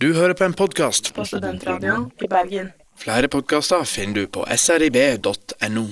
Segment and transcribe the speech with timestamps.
[0.00, 1.10] Du hører på en podkast.
[1.12, 2.70] på Studentradioen i Bergen.
[2.96, 5.82] Flere podkaster finner du på srib.no.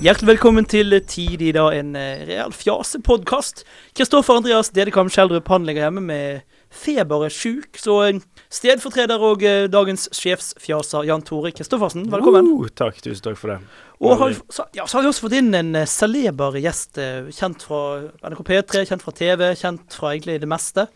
[0.00, 3.66] Hjertelig velkommen til Tid i dag, en eh, real fjasepodkast.
[3.92, 9.44] Kristoffer Andreas Dedekam Skjeldrup han ligger hjemme med feber er sjuk, så eh, stedfortreder og
[9.44, 12.48] eh, dagens sjefsfjaser Jan Tore Kristoffersen, velkommen.
[12.48, 13.58] Uh, takk, tusen takk for det.
[14.00, 16.96] Og har, så, ja, så har vi også fått inn en celeber gjest,
[17.36, 17.82] kjent fra
[18.24, 20.86] NRK P3, kjent fra TV, kjent fra egentlig det meste.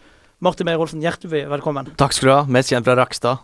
[0.41, 1.91] Martin Meyer-Olsen, hjertelig velkommen.
[2.01, 2.43] Takk skal du ha.
[2.49, 3.43] Mest kjent fra Rakstad.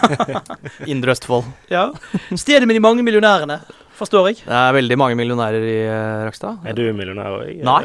[0.92, 1.44] Indre Østfold.
[1.68, 1.90] ja.
[2.32, 3.58] Stedet med de mange millionærene,
[3.98, 4.38] forstår jeg.
[4.46, 6.64] Det er veldig mange millionærer i eh, Rakstad.
[6.64, 7.60] Er du millionær òg?
[7.68, 7.76] Nei.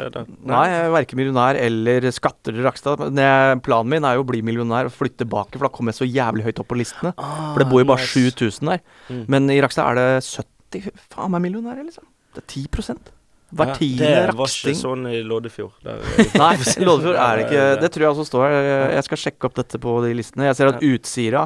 [0.47, 3.03] Nei, jeg er verken millionær eller skatter i Rakstad.
[3.11, 5.99] Men planen min er jo å bli millionær og flytte tilbake, for da kommer jeg
[5.99, 7.11] så jævlig høyt opp på listene.
[7.19, 8.85] For det bor jo bare 7000 der.
[9.11, 9.23] Mm.
[9.35, 12.07] Men i Rakstad er det 70 faen meg millionærer, liksom.
[12.31, 13.11] Det er 10
[13.51, 15.73] Hver tiende Det var ikke sånn i Loddefjord.
[16.41, 16.53] Nei,
[16.85, 17.65] Loddefjord er det ikke.
[17.81, 18.45] Det tror jeg også står.
[18.47, 18.95] her.
[18.95, 20.47] Jeg skal sjekke opp dette på de listene.
[20.49, 21.43] Jeg ser at Utsira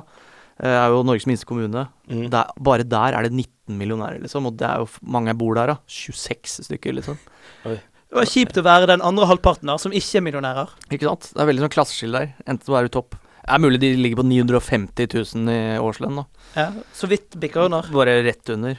[0.61, 1.87] eh, er jo Norges minste kommune.
[2.11, 2.27] Mm.
[2.33, 4.47] Der, bare der er det 19 millionærer, liksom.
[4.51, 5.77] Og det er jo mange bor der, da.
[5.89, 7.19] 26 stykker, liksom.
[7.65, 10.73] Det var kjipt å være den andre halvparten der, som ikke er millionærer.
[10.93, 11.31] Ikke sant?
[11.33, 12.35] Det er veldig sånn klasseskille der.
[12.45, 16.21] Enten så er du topp Det er mulig de ligger på 950 000 i årslønn,
[16.21, 16.45] da.
[16.55, 17.89] Ja, så vidt bikker under.
[17.93, 18.77] Bare rett under.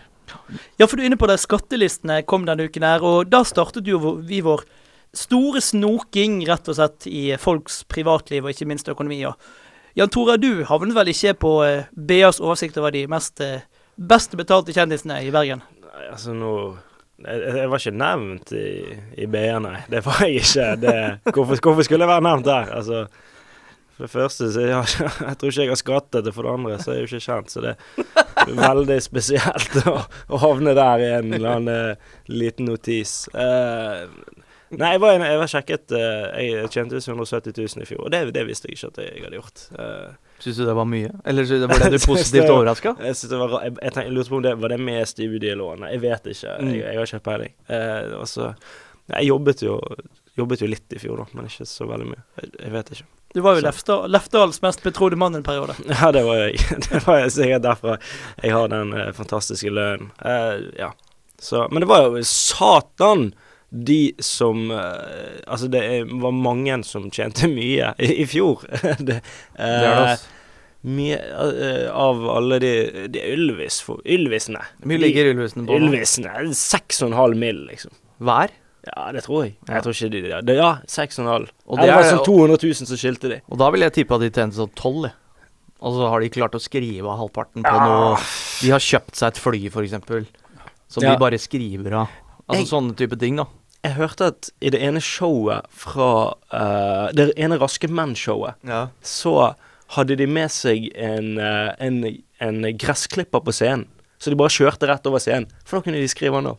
[0.81, 3.89] Ja, for du er inne på det, skattelistene kom denne uken her, og da startet
[3.89, 4.65] jo vi vår
[5.17, 9.23] store snoking rett og slett i folks privatliv, og ikke minst økonomi.
[9.97, 13.65] Jan Tore, du havnet vel ikke på eh, BAs oversikt over de mest eh,
[13.97, 15.63] best betalte kjendisene i Bergen?
[15.81, 16.53] Nei, altså nå
[17.25, 18.67] jeg, jeg var ikke nevnt i,
[19.17, 19.79] i BA, nei.
[19.89, 20.67] Det var jeg ikke.
[20.83, 20.97] Det,
[21.33, 22.69] hvorfor, hvorfor skulle jeg være nevnt der?
[22.77, 23.07] Altså,
[23.97, 24.89] for det første så jeg,
[25.29, 27.27] jeg tror ikke jeg har skattet det, for det andre så er jeg jo ikke
[27.27, 27.53] kjent.
[27.55, 27.75] Så det
[28.45, 33.15] er veldig spesielt å, å havne der i en eller annen eh, liten notis.
[33.33, 34.05] Uh,
[34.77, 38.21] nei, jeg var, jeg var sjekket uh, Jeg tjente 170 000 i fjor, og det,
[38.37, 39.65] det visste jeg ikke at jeg hadde gjort.
[39.81, 41.15] Uh, Syns du det var mye?
[41.25, 42.97] Eller så- ble du positivt overraska?
[43.01, 45.95] Jeg, var, jeg, jeg, jeg lurte på om det var det med studielånet.
[45.97, 46.57] Jeg vet ikke.
[46.61, 46.73] Mm.
[46.75, 47.57] Jeg, jeg har ikke peiling.
[47.73, 48.53] Uh, og så-
[49.17, 49.81] jeg jobbet jo,
[50.37, 52.27] jobbet jo litt i fjor, da, men ikke så veldig mye.
[52.43, 53.13] Jeg, jeg vet ikke.
[53.37, 55.75] Du var jo Lefdals mest betrodde mann en periode.
[55.93, 56.57] Ja, det var jeg.
[56.89, 57.99] Det var jeg sikkert derfor
[58.43, 60.09] jeg har den eh, fantastiske lønnen.
[60.25, 60.95] Eh, ja.
[61.39, 63.27] Så, men det var jo satan
[63.69, 68.65] de som eh, Altså, det er- var mange som tjente mye i, i fjor.
[68.73, 70.33] det, eh, Det er det, altså.
[70.87, 72.73] Mye eh, av alle de,
[73.11, 74.61] de Ylvis for, Ylvisene.
[74.79, 75.77] Hvor mye ligger Ylvisene på?
[75.83, 76.31] Ylvisene.
[76.55, 77.91] 6,5 mill., liksom.
[78.23, 78.55] Hver?
[78.87, 79.57] Ja, det tror jeg.
[79.69, 79.75] Ja.
[79.75, 81.27] Jeg tror ikke de det, Ja, 6,5.
[81.27, 83.41] Og Og det det var sånn 200 000 som skilte de.
[83.51, 85.13] Og da vil jeg tippe at de tjente sånn 12, jeg.
[85.83, 87.85] Og så har de klart å skrive av halvparten på Ja.
[87.85, 88.17] noe
[88.63, 90.27] De har kjøpt seg et fly, f.eks.
[90.89, 91.13] Som Ja.
[91.13, 92.09] de bare skriver av.
[92.49, 93.45] Altså Jeg- sånne type ting, da.
[93.85, 98.89] Jeg hørte at i det ene showet fra uh, Det ene Raske menn-showet, Ja.
[99.03, 99.55] så
[99.91, 103.87] hadde de med seg en, eh, en, en gressklipper på scenen.
[104.19, 105.47] Så de bare kjørte rett over scenen.
[105.65, 106.59] For da kunne de skrive han av.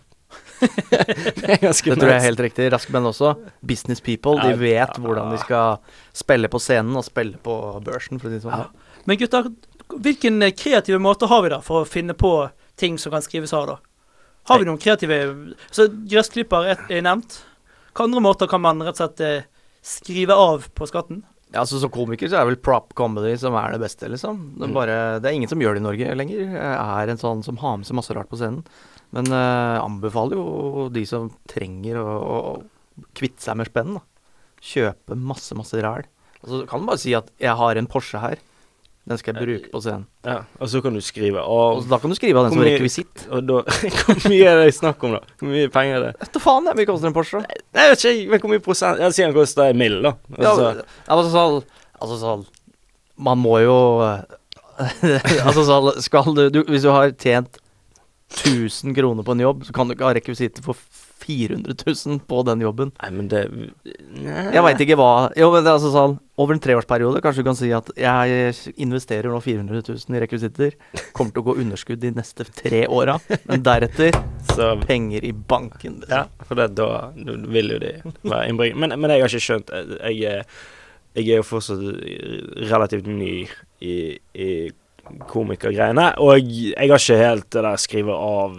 [0.62, 2.68] det Det tror jeg er helt riktig.
[2.74, 3.34] Raske menn også.
[3.66, 4.38] Business people.
[4.42, 5.78] De vet hvordan de skal
[6.18, 8.66] spille på scenen og spille på børsen, for å si det sånn.
[8.66, 8.96] Ja.
[9.08, 9.52] Men gutter,
[10.04, 12.32] hvilken kreative måte har vi da for å finne på
[12.78, 13.78] ting som kan skrives av, da?
[14.48, 15.16] Har vi noen kreative
[15.76, 17.42] Så gressklipper er, er nevnt.
[17.92, 19.48] Hvilke andre måter kan man rett og slett eh,
[19.84, 21.24] skrive av på skatten?
[21.54, 24.40] Ja, altså Som komiker så er vel prop comedy som er det beste, liksom.
[24.58, 24.76] Det er, Mm.
[24.76, 26.42] bare, det er ingen som gjør det i Norge lenger.
[26.44, 28.64] Jeg er en sånn som har med seg masse rart på scenen.
[29.16, 33.98] Men uh, anbefaler jo de som trenger å, å kvitte seg med spenn.
[34.64, 36.08] Kjøpe masse, masse ræl.
[36.44, 38.44] Og så kan du bare si at 'jeg har en Porsche her'.
[39.08, 40.04] Den skal jeg bruke på scenen.
[40.28, 41.40] Ja, og så kan du skrive.
[41.40, 43.28] Og Og, så da kan du skrive av den som rekvisitt.
[43.32, 43.62] og da
[44.04, 45.22] Hvor mye er det snakk om, da?
[45.40, 46.14] Hvor mye penger er det?
[46.20, 47.40] Vet faen, det er mye koster en Porsche.
[47.40, 50.12] Nei, jeg vet ikke, men hvor mye prosent Jeg sier den koster en mill., da.
[50.36, 51.64] Ja, Altså, altså sånn
[52.02, 52.44] Altså sånn
[53.18, 53.78] Man må jo
[55.48, 57.62] Altså sånn Skal du, du Hvis du har tjent
[58.28, 60.80] 1000 kroner på en jobb, så kan du ikke ha rekvisitter for
[61.28, 61.74] 400
[62.06, 62.92] 000 på den jobben.
[63.02, 64.44] Nei, men det nei.
[64.54, 67.48] Jeg veit ikke hva Jo, men det er altså sånn Over en treårsperiode kanskje du
[67.48, 68.54] kan si at jeg
[68.84, 70.76] investerer nå 400 000 i rekvisitter.
[71.18, 73.18] Kommer til å gå underskudd de neste tre åra,
[73.50, 74.16] men deretter
[74.54, 76.02] Så penger i banken.
[76.04, 76.14] Liksom.
[76.14, 78.84] Ja, for det, da, vil jo de være innbringende.
[78.86, 79.74] Men, men jeg har ikke skjønt
[80.14, 80.44] Jeg,
[81.18, 81.82] jeg er jo fortsatt
[82.70, 83.48] relativt ny
[83.82, 83.96] i,
[84.38, 84.52] i
[85.30, 88.58] komikergreiene, og jeg har ikke helt det der skrive av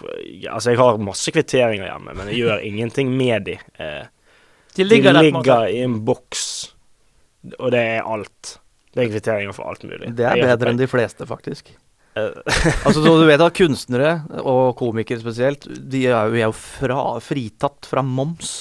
[0.00, 3.58] Altså, jeg har masse kvitteringer hjemme, men jeg gjør ingenting med de.
[3.76, 4.06] Eh,
[4.78, 6.44] De ligger de ligger i en boks,
[7.58, 8.54] og det er alt.
[8.94, 10.08] Det er kvitteringer for alt mulig.
[10.16, 11.68] Det er bedre enn de fleste, faktisk.
[12.16, 12.32] Eh,
[12.86, 17.02] Altså, så du vet at kunstnere, og komikere spesielt, de er jo, er jo fra,
[17.20, 18.54] fritatt fra moms.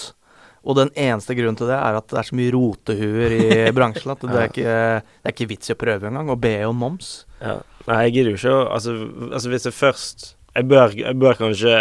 [0.69, 3.45] Og den eneste grunnen til det er at det er så mye rotehuer i
[3.77, 6.29] bransjen at det er ikke, det er ikke vits i å prøve engang.
[6.29, 7.13] Å be om moms.
[7.41, 7.57] Ja.
[7.87, 8.93] Nei, jeg gidder jo ikke å altså,
[9.31, 10.27] altså, hvis jeg først
[10.57, 11.73] jeg bør, jeg bør kanskje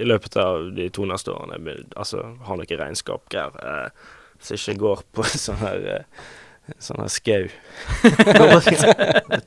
[0.00, 3.58] i løpet av de to neste årene altså, ha noe regnskap-greier.
[3.60, 4.08] Eh,
[4.44, 6.24] så ikke går på sånn her eh,
[6.80, 7.42] Sånn her skau.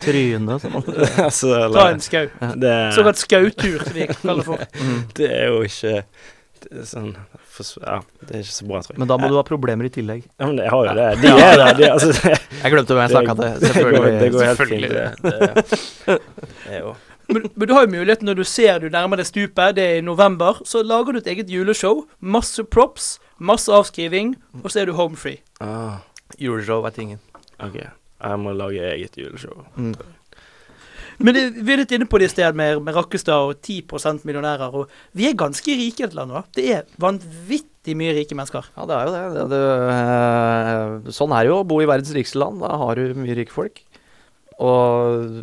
[0.03, 0.85] Trynet som man
[1.23, 2.27] altså, Ta en skau.
[2.61, 4.61] det, Såkalt skautur, som vi kaller det for.
[4.77, 4.99] mm.
[5.17, 5.95] det er jo ikke
[6.61, 7.09] det er sånn
[7.81, 8.99] Ja, det er ikke så bra, tror jeg.
[9.01, 10.23] Men da må du ha problemer i tillegg.
[10.39, 11.07] Ja, men jeg har jo det.
[11.21, 11.73] De er der.
[11.79, 12.09] De, altså,
[12.63, 13.43] Jeg glemte hvem jeg snakka til.
[13.43, 14.19] det, går, Selvfølgelig.
[14.21, 14.81] det går helt fint.
[14.81, 16.17] Det, det,
[16.65, 16.95] det er jo
[17.27, 19.97] Men, men du har jo muligheten når du ser du nærmer deg stupet, det er
[19.99, 22.05] i november, så lager du et eget juleshow.
[22.23, 25.41] Masse props, masse avskriving, og så er du home free.
[25.59, 25.97] ah,
[26.39, 27.19] Juleshow er tingen.
[27.59, 27.75] OK.
[27.83, 29.65] Jeg må lage eget juleshow.
[29.75, 29.93] Mm.
[31.17, 34.25] Men det, vi er litt inne på det i sted med, med Rakkestad og 10%
[34.27, 34.73] millionærer.
[34.77, 36.43] Og vi er ganske rike i et land nå.
[36.53, 38.67] Det er vanvittig mye rike mennesker.
[38.77, 39.23] Ja, det er jo det.
[39.33, 39.61] det, det
[39.95, 42.61] eh, sånn er det jo å bo i verdens rikeste land.
[42.61, 43.81] Da har du mye rike folk.
[44.61, 45.41] Og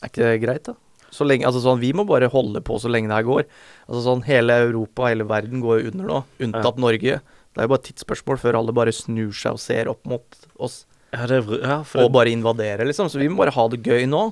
[0.00, 0.76] er ikke det greit, da?
[1.10, 3.48] Så lenge, altså sånn, Vi må bare holde på så lenge det her går.
[3.88, 7.18] Altså sånn, Hele Europa, hele verden går under nå, unntatt Norge.
[7.50, 10.38] Det er jo bare et tidsspørsmål før alle bare snur seg og ser opp mot
[10.62, 13.08] oss Ja, det er ja, for og bare invaderer, liksom.
[13.10, 14.28] Så vi må bare ha det gøy nå.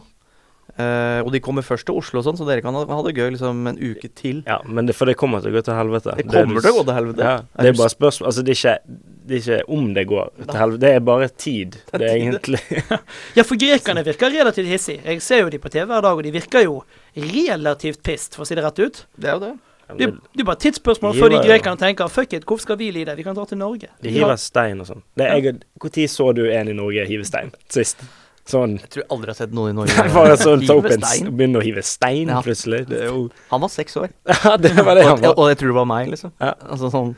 [0.79, 3.17] Eh, og de kommer først til Oslo og sånn, så dere kan ha, ha det
[3.19, 4.45] gøy liksom en uke til.
[4.47, 6.15] Ja, men det, for det kommer til å gå til helvete.
[6.21, 7.25] Det kommer til å gå til helvete.
[7.27, 10.05] Ja, Er det er bare spørsmål Altså, det er ikke, det er ikke om det
[10.13, 11.79] går til helvete, det er bare tid.
[11.91, 12.11] Det er tid.
[12.15, 12.61] egentlig
[13.41, 15.03] Ja, for grekerne virker relativt hissige.
[15.03, 16.77] Jeg ser jo de på TV hver dag, og de virker jo
[17.19, 19.03] relativt pist, for å si det rett ut.
[19.19, 19.57] Det er jo det.
[19.89, 22.91] Det, det er bare et tidsspørsmål før de grekerne tenker fuck it, hvorfor skal vi
[22.93, 23.15] lide?
[23.17, 23.89] Vi kan dra til Norge.
[24.05, 25.03] De hiver stein og sånn.
[25.17, 28.05] Når så du en i Norge hive stein sist?
[28.49, 31.03] Sånn Jeg tror jeg aldri har sett noen i Norge Bare sånn ta opp en.
[31.37, 32.39] Begynne å hive stein Ja.
[32.45, 32.87] plutselig.
[32.89, 34.09] Det er jo Han var seks år.
[34.45, 35.35] Ja, det var det han var.
[35.37, 36.33] og jeg tror det var meg, liksom.
[36.41, 36.55] Ja.
[36.69, 37.13] Altså sånn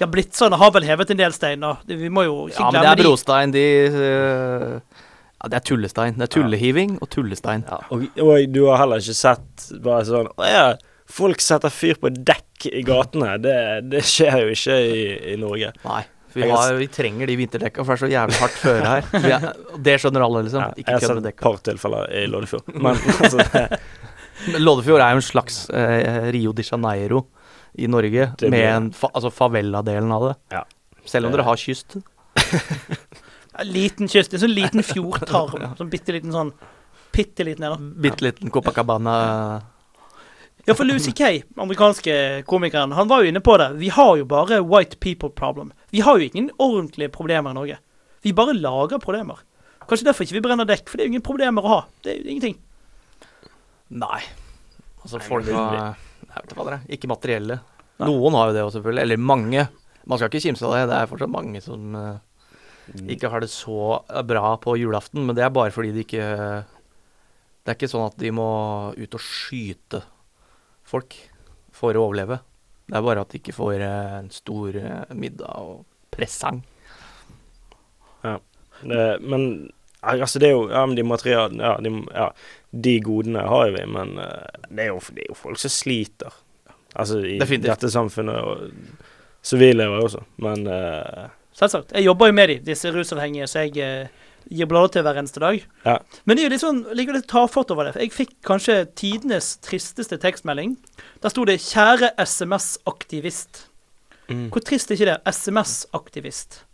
[0.00, 1.74] Ja, Blitzerne har vel hevet en del stein, da.
[1.86, 3.52] Vi må jo ikke Ja, men det er brostein.
[3.54, 4.78] De uh,
[5.42, 6.14] Ja, det er tullestein.
[6.18, 7.66] Det er tullehiving og tullestein.
[7.68, 10.64] Ja, og, og du har heller ikke sett bare sånn Å ja,
[11.10, 13.34] folk setter fyr på dekk i gatene.
[13.44, 13.56] Det,
[13.92, 15.02] det skjer jo ikke i,
[15.34, 15.74] i Norge.
[15.84, 16.02] Nei.
[16.34, 19.04] For vi, har vi trenger de vinterdekka, for det er så jævlig hardt føre her.
[19.36, 19.44] Er,
[19.86, 20.64] det skjønner alle, liksom.
[20.64, 22.72] Ja, jeg har kødd sett et par tilfeller i Loddefjord.
[22.74, 23.62] Men altså det,
[24.48, 27.22] Men Loddefjord er jo en slags eh, Rio de Janeiro
[27.78, 28.50] i Norge, blir...
[28.50, 30.34] med en fa altså favela-delen av det.
[30.56, 30.64] Ja.
[31.06, 32.00] Selv om dere har kyst.
[33.76, 34.34] Liten kyst.
[34.34, 35.68] En sånn liten fjordtarm.
[35.78, 36.50] Sånn bitte liten sånn
[37.14, 38.00] Bitte liten en, da.
[38.02, 39.12] Bitte liten Copacabana.
[40.64, 43.66] Ja, for Lucy Kay, amerikanske komikeren, han var jo inne på det.
[43.76, 45.74] Vi har jo bare white people problem.
[45.92, 47.76] Vi har jo ingen ordentlige problemer i Norge.
[48.24, 49.42] Vi bare lager problemer.
[49.84, 51.80] Kanskje derfor ikke vi brenner dekk, for det er jo ingen problemer å ha.
[52.00, 52.56] Det er jo ingenting.
[53.92, 54.22] Nei.
[55.02, 55.58] Altså, folk Jeg
[56.32, 56.86] vet ikke hva det er.
[56.96, 57.58] Ikke materielle.
[58.00, 58.08] Nei.
[58.08, 59.04] Noen har jo det også, selvfølgelig.
[59.04, 59.66] Eller mange.
[60.08, 60.86] Man skal ikke kimse av det.
[60.88, 62.16] Det er fortsatt mange som uh,
[63.12, 66.24] ikke har det så bra på julaften, men det er bare fordi de ikke
[67.64, 68.48] Det er ikke sånn at de må
[68.96, 70.00] ut og skyte
[70.94, 71.16] folk
[71.74, 72.40] for å overleve.
[72.86, 76.62] Det er bare at de ikke får eh, en stor eh, middag og presang.
[78.80, 79.70] det, men
[80.00, 81.74] altså, det er jo Ja, men de materialene ja,
[82.14, 82.28] ja,
[82.70, 85.72] de godene har jo vi, men eh, det er jo, det er jo folk som
[85.72, 86.36] sliter.
[86.94, 87.72] Altså i Definitivt.
[87.72, 89.08] dette samfunnet, og
[89.42, 91.24] så vi lever også, men uh,
[91.54, 91.90] Selvsagt.
[91.94, 94.06] Jeg jobber jo med de, disse rusavhengige, så jeg
[94.50, 95.62] gir blader til hver eneste dag.
[95.84, 95.98] Ja.
[96.24, 97.94] Men det er jo litt sånn, ligger litt tafatt over det.
[98.02, 100.76] Jeg fikk kanskje tidenes tristeste tekstmelding.
[101.22, 103.66] Der sto det 'Kjære SMS-aktivist'.
[104.28, 104.50] mm.
[104.50, 105.18] Hvor trist er ikke det?
[105.26, 106.64] SMS-aktivist.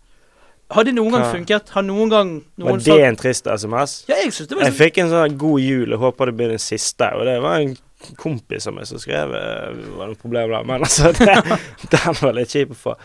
[0.70, 1.72] Har det noen gang funket?
[1.74, 2.28] Har noen gang
[2.60, 4.04] noen Var det en trist SMS?
[4.08, 4.70] Ja, jeg synes det var sånn...
[4.70, 7.08] Jeg fikk en sånn god jul, jeg håper det blir den siste.
[7.18, 7.74] Og det var en
[8.20, 11.36] kompis av meg som skrev eh, Det var noe problem der, men altså det,
[11.92, 12.96] Den var litt kjip å få.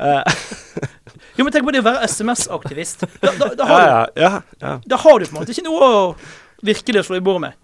[0.00, 0.22] Uh,
[1.36, 3.06] Jo, men tenk på det å være SMS-aktivist.
[3.22, 4.30] Da, da, da, ja, har ja, ja,
[4.60, 4.72] ja.
[4.84, 6.00] da har du på en måte ikke noe å
[6.66, 7.60] virkelig slå i bordet med.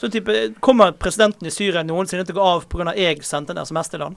[0.00, 2.94] Så type, Kommer presidenten i Syria noensinne til å gå av pga.
[2.98, 4.16] jeg sendte en SMS til han?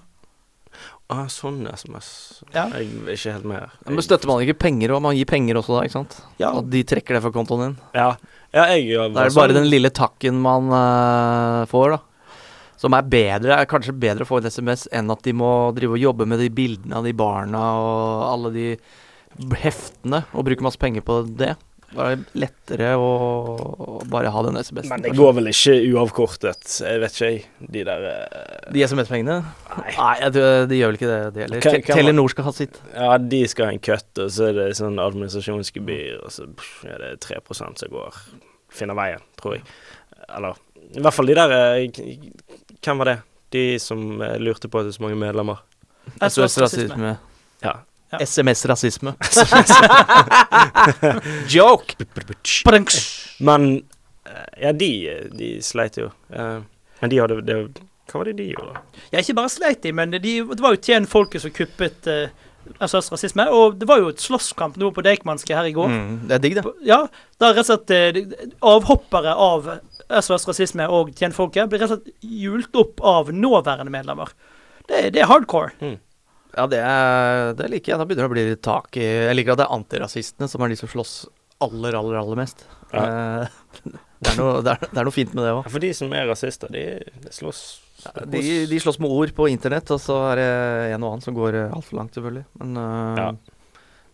[1.08, 2.10] Ah, sånn SMS.
[2.52, 2.66] Ja.
[2.76, 3.62] Jeg er ikke helt med.
[3.64, 3.94] her.
[3.96, 5.04] Men støtter man ikke penger, òg?
[5.06, 6.18] man gir penger også da, ikke sant?
[6.42, 6.52] Ja.
[6.60, 7.78] At de trekker det fra kontoen din.
[7.96, 8.10] Ja,
[8.56, 12.34] ja jeg jeg, Da er det bare den lille takken man uh, får, da.
[12.78, 15.96] Som er bedre, er kanskje bedre å få en SMS enn at de må drive
[15.96, 18.68] og jobbe med de bildene av de barna og alle de
[19.64, 21.56] heftene og bruke masse penger på det.
[21.88, 24.90] Da er det lettere å, bare ha den SMS-en.
[24.92, 27.46] Men det går vel ikke uavkortet, jeg vet ikke, jeg.
[27.78, 29.38] De der eh, De SMS-pengene?
[29.78, 29.94] Nei.
[29.96, 31.64] Nei, jeg tror, de gjør vel ikke det, de heller.
[31.64, 32.82] Kan- kan Telenor skal ha sitt.
[32.92, 36.50] Ja, de skal ha en cut, og så er det sånn administrasjonsgebyr, og så
[36.92, 38.20] er det 3% som går
[38.78, 39.64] Finner veien, tror jeg.
[40.28, 40.58] Eller
[40.92, 41.88] i hvert fall de der eh,
[42.84, 43.18] Hvem var det?
[43.56, 45.64] De som eh, lurte på at det er så mange medlemmer.
[46.20, 46.90] SOS SOS Rasisme.
[46.92, 47.14] Rasisme.
[47.64, 47.74] Ja.
[48.12, 48.22] Ja.
[48.24, 49.14] SMS-rasisme.
[51.56, 51.96] Joke!
[53.40, 53.68] Men
[54.26, 54.92] eh, Ja, de,
[55.38, 56.10] de sleit jo.
[56.32, 56.62] Uh,
[57.02, 57.58] Men de hadde det,
[58.08, 58.80] Hva var det de gjorde?
[59.12, 62.30] Ja, ikke bare sleit de, men de, det var jo tjen folket som kuppet uh,
[62.80, 63.46] SOS Rasisme.
[63.54, 65.92] Og det var jo et slåsskamp nå på Deichmanske her i går.
[65.92, 66.74] Mm, det er digg, det.
[66.88, 67.04] Ja,
[67.40, 69.72] da rett og slett uh, avhoppere av
[70.08, 74.32] SOS Rasisme og tjenfolket blir rett og slett hjult opp av nåværende medlemmer.
[74.88, 75.98] Det, det er hardcore.
[76.58, 78.00] Ja, det, er, det liker jeg.
[78.02, 80.64] Da begynner det å bli litt tak i Jeg liker at det er antirasistene som
[80.66, 81.12] er de som slåss
[81.64, 82.64] aller, aller, aller mest.
[82.94, 83.48] Ja.
[83.84, 85.62] det, er noe, det, er, det er noe fint med det òg.
[85.68, 86.84] Ja, For de som er rasister, de,
[87.26, 87.62] de slåss
[88.30, 90.50] De, de slåss med ord på internett, og så er det
[90.96, 92.46] en og annen som går uh, altfor langt, selvfølgelig.
[92.62, 93.30] Men, eh, Ja.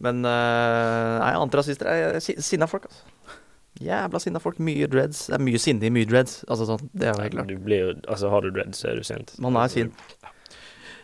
[0.08, 3.04] men eh, nei, antirasister er si- sinna folk, altså.
[3.84, 4.60] Jævla sinna folk.
[4.64, 5.26] Mye dreads.
[5.32, 6.44] Det er mye sinne i mye dreads.
[6.46, 7.48] Altså sånn, Det er jo helt klart.
[7.50, 9.34] Du blir Altså, har du dreads, så er du sint.
[9.42, 10.04] Man er sint.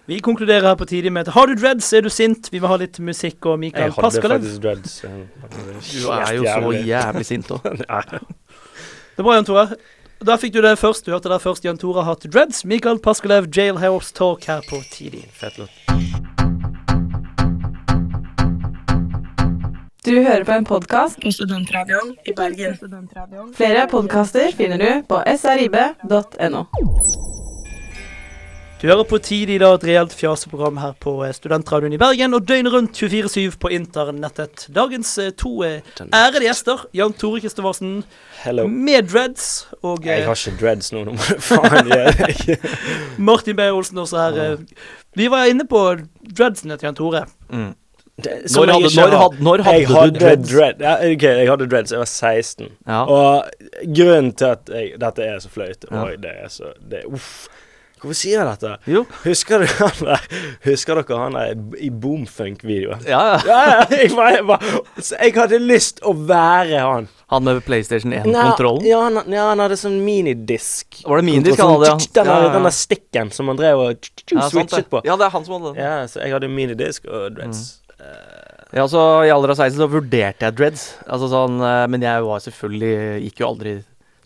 [0.10, 2.48] Vi konkluderer her på tidlig med at har du dreads, er du sint.
[2.52, 4.40] Vi vil ha litt musikk og Jeg Mikael hadde Paskalev.
[4.42, 4.96] faktisk dreads.
[5.92, 7.68] Du er jo så jævlig sint òg.
[9.20, 9.68] Det er bra, Jan Tore.
[10.26, 11.06] Da fikk du det først.
[11.06, 12.64] Du hørte det først Jan Tore har hatt dreads.
[12.66, 15.28] Mikael Paskalev, Jailhouse Talk her på tidlig.
[15.30, 15.70] Fett låt.
[20.08, 22.80] Du hører på en podkast På Studentradioen i Bergen.
[23.54, 26.66] Flere podkaster finner du på srib.no.
[28.82, 32.46] Du hører på Tidlig, da, et reelt fjaseprogram her på eh, Studentradioen i Bergen, og
[32.48, 34.64] døgnet rundt 24-7 på internettet.
[34.72, 35.82] Dagens eh, to eh,
[36.16, 37.98] ærede gjester, Jan Tore Kristoffersen
[38.72, 39.50] med dreads,
[39.84, 42.56] og Jeg har ikke dreads nå, nå må du faen gjøre det.
[43.32, 44.64] Martin Beyer Olsen også her.
[45.20, 45.84] Vi var inne på
[46.32, 47.26] dreadsene til Jan Tore.
[47.52, 47.74] Mm.
[48.20, 50.50] Det- Når hadde, når hadde, når hadde jeg du dreads?
[50.56, 50.82] dread.
[50.84, 51.92] Ja, ok, jeg hadde dreads.
[51.92, 52.72] Jeg var 16.
[52.88, 53.04] Ja.
[53.04, 53.44] Og
[53.96, 56.02] grunnen til at jeg, dette er så flaut Ja.
[56.08, 57.48] Oi, det er så det, Uff.
[58.00, 58.72] Hvorfor sier jeg dette?
[58.88, 59.02] Jo.
[59.26, 60.22] Husker dere han der
[60.64, 63.02] Husker dere han der i Boomfunk-videoen?
[63.10, 63.40] Ja, ja.
[63.50, 67.10] Ja, ja, jeg, bare, jeg, bare, jeg hadde lyst å være han.
[67.30, 68.88] Han med PlayStation 1-kontrollen.
[68.88, 71.02] Ja, han, ja, han hadde sånn minidisk.
[71.06, 71.98] Var det minidisk han hadde, ja?
[72.20, 74.10] Den, Ja, den der stikken som han drev og
[74.50, 75.04] switchet på.
[75.06, 75.84] Ja, det er han som hadde den.
[75.84, 77.66] Ja, så jeg hadde minidisk og dreads.
[78.74, 80.84] Ja, så I alder av 16 så vurderte jeg dreads.
[81.10, 83.76] Altså sånn, eh, Men jeg var selvfølgelig Gikk jo aldri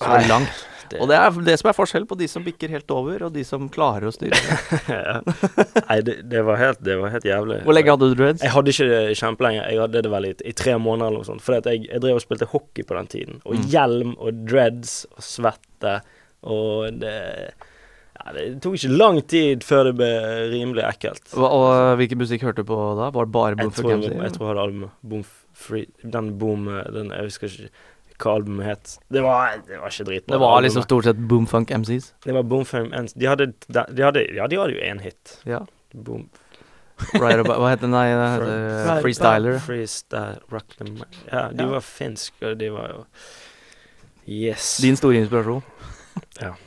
[0.03, 0.63] så langt.
[0.93, 3.33] Det- Og det er det som er forskjell på de som bikker helt over, og
[3.35, 4.39] de som klarer å styre.
[4.93, 5.19] ja.
[5.89, 7.59] Nei, det, det, var helt, det var helt jævlig.
[7.67, 8.45] Hvor lenge hadde du dreads?
[8.45, 9.65] Jeg hadde ikke det kjempelenge.
[9.67, 11.49] Jeg hadde det vel i, i tre måneder eller noe sånt.
[11.57, 13.41] At jeg, jeg drev og spilte hockey på den tiden.
[13.43, 13.67] Og Mm.
[13.73, 15.97] hjelm og dreads og svette.
[16.43, 17.13] Og det
[18.13, 20.09] ja, Det tok ikke lang tid før det ble
[20.51, 21.23] rimelig ekkelt.
[21.33, 23.07] Hva, og hvilken musikk hørte du på da?
[23.15, 24.91] Var det bare Boom for tror, jeg tror jeg hadde albumet.
[25.01, 25.23] Boom
[25.53, 27.69] Free Den Boom den, Jeg husker ikke
[28.23, 28.93] hva albumet het.
[29.13, 30.33] Det var, det var ikke dritbra.
[30.35, 32.13] Det var liksom stort sett Boomfunk MCs.
[32.25, 33.13] Det var Boomfunk MCs.
[33.19, 35.37] De hadde, de hadde Ja, de hadde jo én hit.
[35.49, 35.63] Ja.
[35.93, 36.29] Boom
[37.17, 37.91] Right about, hva heter den?
[37.95, 38.51] Nei, det heter
[38.87, 39.57] Right Freestyler.
[39.59, 40.93] Freestyle Rock them
[41.31, 41.69] Ja, de Ja.
[41.73, 43.05] var finske, og de var jo
[44.25, 44.77] Yes.
[44.79, 45.63] Din store inspirasjon.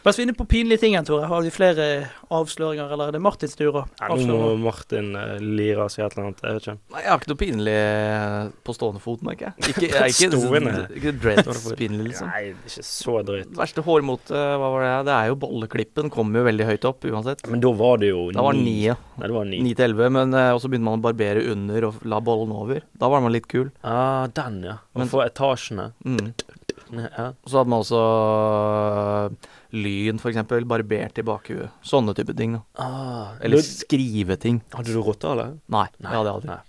[0.00, 1.86] Mens vi er inne på pinlige ting, igjen, Tore, har vi flere
[2.32, 4.46] avsløringer, eller er det Martins tur å ja, nå må?
[4.62, 6.40] Martin uh, lire og si et eller annet.
[6.46, 6.74] Jeg vet ikke.
[6.94, 9.74] Nei, jeg har ikke noe pinlig eh, på stående fot, merker jeg.
[9.74, 10.84] Ikke, jeg er ikke, Stående?
[10.96, 12.30] ikke dreads-pinlig, liksom.
[12.32, 13.50] Nei, det er ikke så drøyt.
[13.60, 14.94] Verste hårmote, hva var det?
[15.10, 16.12] Det er jo bolleklippen.
[16.16, 17.44] Kommer jo veldig høyt opp uansett.
[17.52, 18.96] Men da var det jo Da var det ni, ja.
[19.20, 19.60] Nei, det var ni.
[19.68, 22.80] Ni til elleve, men uh, så begynte man å barbere under og la bollen over.
[22.96, 23.68] Da var man litt kul.
[23.84, 24.78] Ah, den, ja.
[24.96, 25.90] Og Men- få etasjene.
[26.08, 26.32] Mm.
[26.90, 27.28] Ja.
[27.44, 30.64] Og så hadde man også øh, Lyn, eksempel.
[30.66, 31.70] Barbert i bakhuet.
[31.86, 32.56] Sånne type ting.
[32.58, 34.62] da Ah, Eller du- skriveting.
[34.74, 35.58] Hadde du rottehale?
[35.68, 36.48] Nei, det hadde jeg aldri.
[36.48, 36.60] Nei.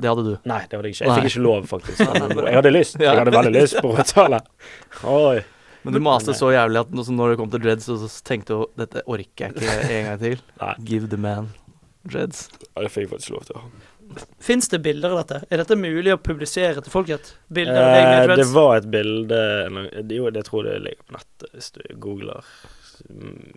[0.00, 0.36] Det hadde du.
[0.48, 1.04] Nei, det hadde jeg ikke.
[1.04, 1.20] Jeg Nei.
[1.20, 1.98] fikk ikke lov, faktisk.
[2.50, 2.98] Jeg hadde lyst.
[2.98, 4.40] Jeg hadde veldig lyst på rottehale.
[5.04, 5.40] Oi.
[5.84, 8.66] Men du maste så jævlig at når det kom til dreads, så, så tenkte du
[8.76, 10.42] dette orker jeg ikke en gang til.
[10.60, 10.74] Nei.
[10.84, 11.50] Give the man
[12.08, 12.48] dreads.
[12.76, 13.56] Ja, det fikk jeg faktisk lov til.
[14.40, 15.40] Fins det bilder av dette?
[15.50, 17.34] Er dette mulig å publisere til folket?
[17.48, 19.40] Bilder av deg Eh, det var et bilde
[20.16, 22.46] Jo, det tror jeg det ligger på nettet hvis du googler
[23.08, 23.52] mm,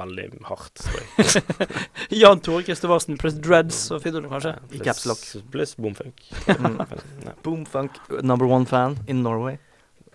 [0.00, 1.78] veldig hardt, tror jeg.
[2.22, 4.54] Jan Tore Kristoffersen pluss dreads, så finner du det kanskje.
[4.76, 5.22] I caps lock.
[5.52, 6.24] Pluss bomfunk.
[6.48, 6.80] Mm.
[7.44, 9.58] Boomfunk, number one fan in Norway.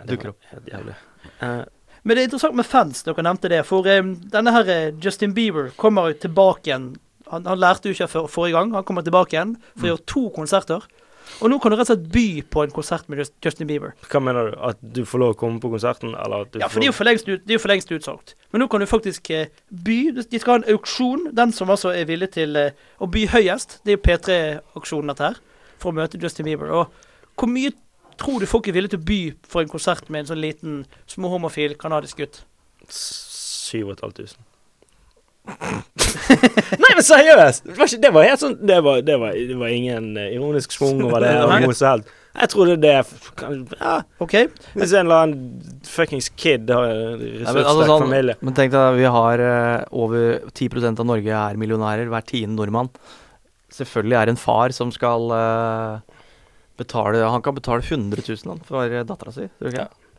[0.05, 0.41] Dukker opp.
[0.51, 0.97] Helt jævlig.
[1.39, 1.63] Eh,
[2.05, 3.63] Men det er interessant med fans, dere nevnte det.
[3.65, 6.91] For um, denne her eh, Justin Bieber kommer jo tilbake igjen.
[7.31, 8.75] Han, han lærte jo ikke før forrige gang.
[8.77, 10.85] Han kommer tilbake igjen for å gjøre to konserter.
[11.41, 13.95] Og nå kan du rett og slett by på en konsert med Justin Bieber.
[14.11, 14.57] hva mener du?
[14.69, 16.93] At du får lov å komme på konserten, eller at du Ja, for det er
[16.93, 18.35] jo for lengst, ut, for lengst utsolgt.
[18.53, 19.97] Men nå kan du faktisk eh, by.
[20.21, 21.27] De skal ha en auksjon.
[21.35, 25.31] Den som altså er villig til eh, å by høyest, det er jo P3-auksjonen dette
[25.31, 25.41] her,
[25.81, 26.71] for å møte Justin Bieber.
[26.71, 27.73] Og hvor mye
[28.21, 30.83] tror du folk er villige til å by for en konsert med en sånn liten
[31.11, 32.43] småhomofil kanadisk gutt?
[32.87, 34.37] 7500.
[36.81, 37.65] Nei, men seriøst!
[37.67, 40.31] Det var, ikke, det var helt sånn Det var, det var, det var ingen eh,
[40.35, 41.33] ironisk schwung over det.
[41.37, 42.05] Eller noe som.
[42.35, 42.95] Jeg trodde det
[43.39, 44.33] kan, ja, OK.
[44.75, 48.97] Hvis en eller annen fuckings kid har men, ressurssterk altså, sånn, familie men tenk deg,
[48.97, 52.09] vi har uh, over 10% av Norge er millionærer.
[52.11, 52.91] Hver tiende nordmann.
[53.75, 56.25] Selvfølgelig er en far som skal uh,
[56.79, 59.47] betale Han kan betale 100 000 han, for dattera si.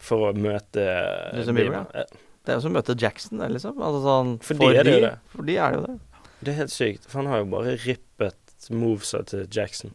[0.06, 0.86] for å møte
[1.36, 2.00] Justin Bieber, Bieber.
[2.00, 2.25] Ja.
[2.46, 3.80] Det er jo som å møte Jackson, det, liksom.
[3.82, 5.14] Altså, sånn, For de er det jo det.
[5.32, 6.26] For de er det jo det.
[6.38, 9.94] Det er helt sykt, for han har jo bare rippet movesa til Jackson.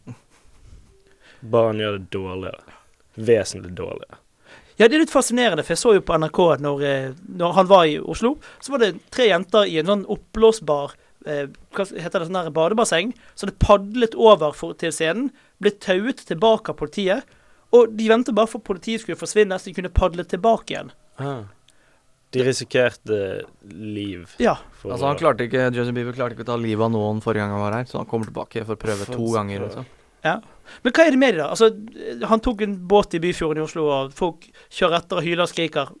[1.40, 2.76] Bare han gjør det dårligere.
[3.16, 4.20] Vesentlig dårligere.
[4.76, 7.68] Ja, det er litt fascinerende, for jeg så jo på NRK når, eh, når han
[7.70, 10.94] var i Oslo, så var det tre jenter i en sånn oppblåsbar
[11.26, 11.44] eh,
[11.76, 15.30] hva heter det, sånn der badebasseng, så hadde padlet over for, til scenen,
[15.62, 17.36] ble tauet tilbake av politiet,
[17.72, 20.92] og de ventet bare for politiet skulle forsvinne, så de kunne padle tilbake igjen.
[21.20, 21.44] Ah.
[22.32, 23.16] De risikerte
[23.68, 24.30] liv.
[24.40, 24.54] Ja.
[24.82, 27.52] Altså, han klarte ikke, Justin Bieber klarte ikke å ta livet av noen forrige gang
[27.56, 29.66] han var her, så han kommer tilbake for å prøve For- to ganger.
[29.66, 29.90] Liksom.
[30.82, 31.48] Men hva er det med det, da?
[31.52, 31.68] Altså,
[32.30, 35.50] han tok en båt i Byfjorden i Oslo, og folk kjører etter og hyler og
[35.50, 35.92] skriker.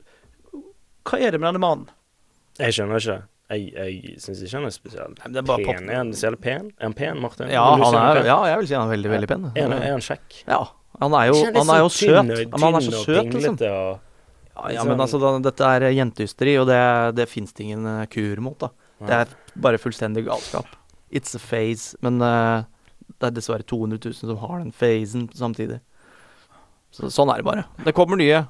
[1.08, 1.88] Hva er det med denne mannen?
[2.60, 3.18] Jeg skjønner ikke.
[3.52, 5.88] Jeg, jeg syns ikke han er spesielt er pen.
[5.90, 6.70] Er han spesielt pen?
[6.78, 7.50] Er han pen, Martin?
[7.52, 8.28] Ja, han er, pen?
[8.30, 9.50] ja, jeg vil si han er veldig, veldig pen.
[9.52, 10.38] Er han, er han kjekk?
[10.46, 10.62] Ja.
[11.02, 12.30] Han er jo, han er jo søt.
[12.30, 13.58] Men han er så søt, liksom.
[13.68, 14.11] og
[14.56, 16.80] Ja, ja men altså, da, dette er jentehysteri, og det,
[17.16, 18.72] det fins det ingen eh, kur mot, da.
[19.02, 20.68] Det er bare fullstendig galskap.
[21.10, 21.96] It's a phase.
[22.04, 22.62] Men uh,
[23.18, 25.80] det er dessverre 200 000 som har den phasen samtidig.
[26.92, 27.64] Så, sånn er det bare.
[27.82, 28.44] Det kommer nye.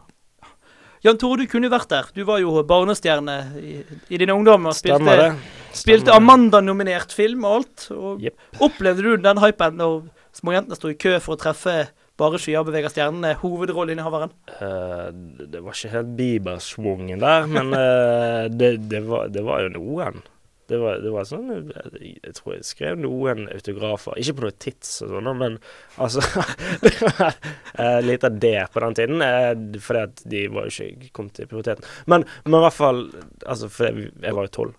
[1.02, 2.10] Jan Tore, du kunne jo vært der.
[2.14, 3.72] Du var jo barnestjerne i,
[4.14, 5.78] i din ungdom og Stemmer spilte, det.
[5.78, 6.14] spilte.
[6.14, 7.86] Amanda-nominert film og alt.
[7.94, 8.38] Og yep.
[8.62, 10.04] Opplevde du den hypen når
[10.36, 11.74] småjentene sto i kø for å treffe
[12.22, 14.30] Bare skyer beveger stjernene, hovedrolleinnehaveren?
[14.60, 15.08] Uh,
[15.40, 19.72] det- det var ikke helt Bieber-schwungen der, men uh, det, det, var, det var jo
[19.80, 20.22] noen.
[20.70, 24.14] Det var, det var sånn jeg, jeg tror jeg skrev noen autografer.
[24.22, 25.56] Ikke på noe tids og sånn, men
[26.00, 26.22] altså
[26.84, 30.72] Det var uh, litt av det på den tiden, uh, fordi at de var jo
[30.86, 31.84] ikke kommet til prioriteten.
[32.08, 33.02] Men, men i hvert fall
[33.42, 34.78] Altså, for jeg, jeg var jo tolv.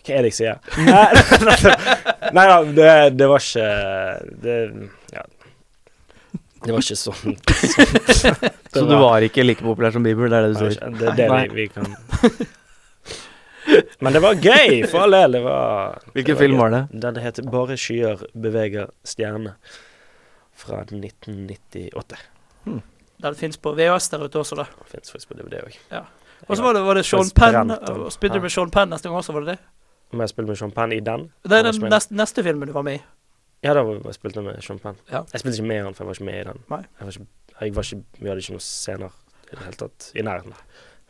[0.00, 0.56] Hva er det jeg sier?
[2.36, 3.70] Nei da, det, det var ikke
[4.44, 4.56] Det
[5.14, 5.24] Ja.
[6.60, 7.36] Det var ikke sånn.
[8.74, 10.90] Så du var ikke like populær som Bieber, det er det du sier?
[10.98, 11.44] Det er det Nei.
[11.48, 11.86] vi, vi kan
[14.00, 15.38] Men det var gøy, for all del.
[16.14, 16.82] Hvilken film var det?
[17.02, 19.54] Den heter 'Bare skyer beveger stjerne'
[20.60, 22.16] fra 1998.
[23.20, 24.66] Den fins på VHS der ute også, da.
[24.88, 25.76] Fins faktisk på DVD òg.
[26.48, 27.72] Og så var det, var det Sean Penn.
[28.10, 29.58] Spilte du med Sean Penn neste gang også, var det det?
[30.12, 31.28] Om jeg spilte med Sean Penn i den?
[31.44, 33.02] Det er den neste, neste filmen du var med i.
[33.64, 34.96] Ja, da var jeg spilte jeg med Sean Penn.
[35.10, 35.24] Ja.
[35.32, 36.62] Jeg spilte ikke med han, for jeg var ikke med i den.
[36.72, 36.80] Nei.
[36.86, 37.26] Jeg var ikke,
[37.60, 39.18] jeg var ikke, vi hadde ikke noen scener
[39.50, 40.54] i det hele tatt i nærheten,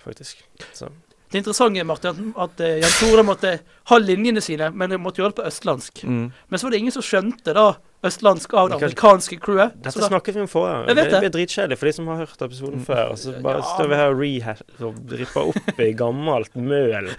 [0.03, 0.43] faktisk.
[0.75, 0.91] Så
[1.31, 3.53] Det interessante Martin, at, at eh, Jan Tore måtte
[3.87, 6.03] ha linjene sine, men måtte gjøre det på østlandsk.
[6.03, 6.25] Mm.
[6.49, 7.69] Men så var det ingen som skjønte da
[8.03, 9.75] østlandsk av det amerikanske crewet.
[9.83, 10.87] Dette Så da, snakket vi om før.
[10.89, 11.21] Jeg vet Det det.
[11.21, 12.85] blir dritkjedelig for de som har hørt episoden Mm.
[12.87, 13.11] før.
[13.11, 13.63] Og så bare Ja.
[13.77, 17.11] står vi her og rehash og ripper opp i gammelt møl,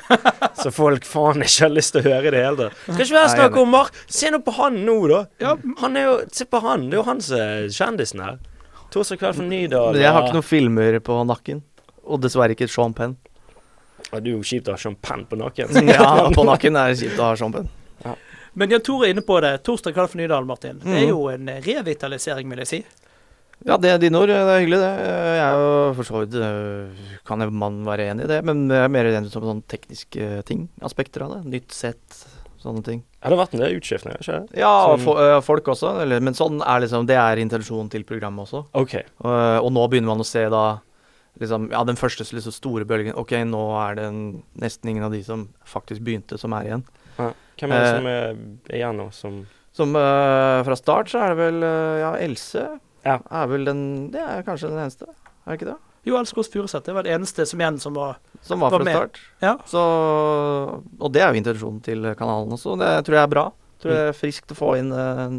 [0.58, 2.74] så folk faen ikke har lyst til å høre det hele tatt.
[2.84, 3.92] Skal ikke være snakk om Mark.
[4.08, 5.26] Se nå på han nå, da.
[5.40, 6.90] ja, Han er jo Se på han.
[6.90, 8.40] Det er jo han som er kjendisen her.
[8.92, 9.96] Torsdag kveld for Nydal.
[9.96, 11.62] Jeg har ikke noen filmer på nakken.
[12.06, 13.16] Og dessverre ikke Sean Penn.
[14.12, 15.70] Ja, det er jo kjipt å ha champagne på nakken.
[15.88, 17.70] Ja, på nakken er det kjipt å ha Penn.
[18.54, 19.64] Men Jan Tore er inne på det.
[19.64, 20.80] Torsdag kveld for Nydal, Martin.
[20.80, 21.10] Det er Mhm.
[21.14, 22.86] jo en eh, revitalisering, vil jeg si.
[23.64, 24.28] Ja, det er dine ord.
[24.28, 24.92] Det er hyggelig, det.
[25.38, 26.90] Jeg er jo for så vidt øh,
[27.26, 30.44] Kan jeg mann være enig i det, men jeg er mer enig som sånne tekniske
[30.46, 30.68] ting.
[30.82, 31.46] Aspekter av det.
[31.46, 32.26] Nytt sett,
[32.62, 33.04] sånne ting.
[33.24, 34.52] Ja, det har vært en del utskiftninger, ikke sant?
[34.58, 36.02] Ja, Sånn- for, øh, folk også.
[36.02, 38.66] Eller, men sånn er liksom Det er intensjonen til programmet også.
[38.74, 38.96] OK.
[39.24, 40.80] Og, og nå begynner man å se da
[41.40, 43.14] liksom Ja, den første liksom, store bølgen.
[43.16, 46.84] Ok, nå er det en, nesten ingen av de som faktisk begynte, som er igjen.
[47.62, 47.98] Hvem er det Eh.
[47.98, 49.40] som er igjen nå, som
[49.72, 52.66] Som øh, fra start så er det vel øh, Ja, Else
[53.06, 53.20] Ja.
[53.32, 55.78] er vel den Det er kanskje den eneste, er det ikke det?
[56.04, 56.84] Jo, Else Kåss Furuseth.
[56.88, 58.96] Det var det eneste som igjen som var Som var Var fra med.
[58.96, 59.20] start.
[59.44, 59.56] Ja.
[59.70, 59.82] Så,
[61.00, 62.74] og det er jo intensjonen til kanalen også.
[62.82, 63.44] Det tror jeg er bra.
[63.82, 65.36] Tror det er friskt å få inn eh,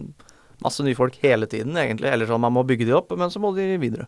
[0.63, 2.07] masse nye folk hele tiden, egentlig.
[2.13, 4.07] Eller sånn man må bygge de opp, men så må de videre.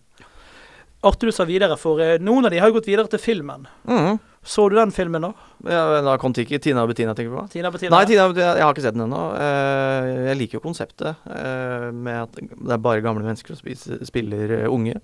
[1.05, 3.67] Arthur sa videre, for eh, noen av de har jo gått videre til filmen.
[3.91, 4.21] Mhm.
[4.45, 5.31] Så du den filmen nå?
[5.65, 7.45] Ja, da ikke Tina og Bettina, tenker du på?
[7.55, 7.95] Tina Bettina?
[7.97, 9.21] Nei, Tina Bettina, jeg har ikke sett den ennå.
[9.41, 14.53] Eh, jeg liker jo konseptet eh, med at det er bare gamle mennesker som spiller
[14.61, 14.99] eh, unge.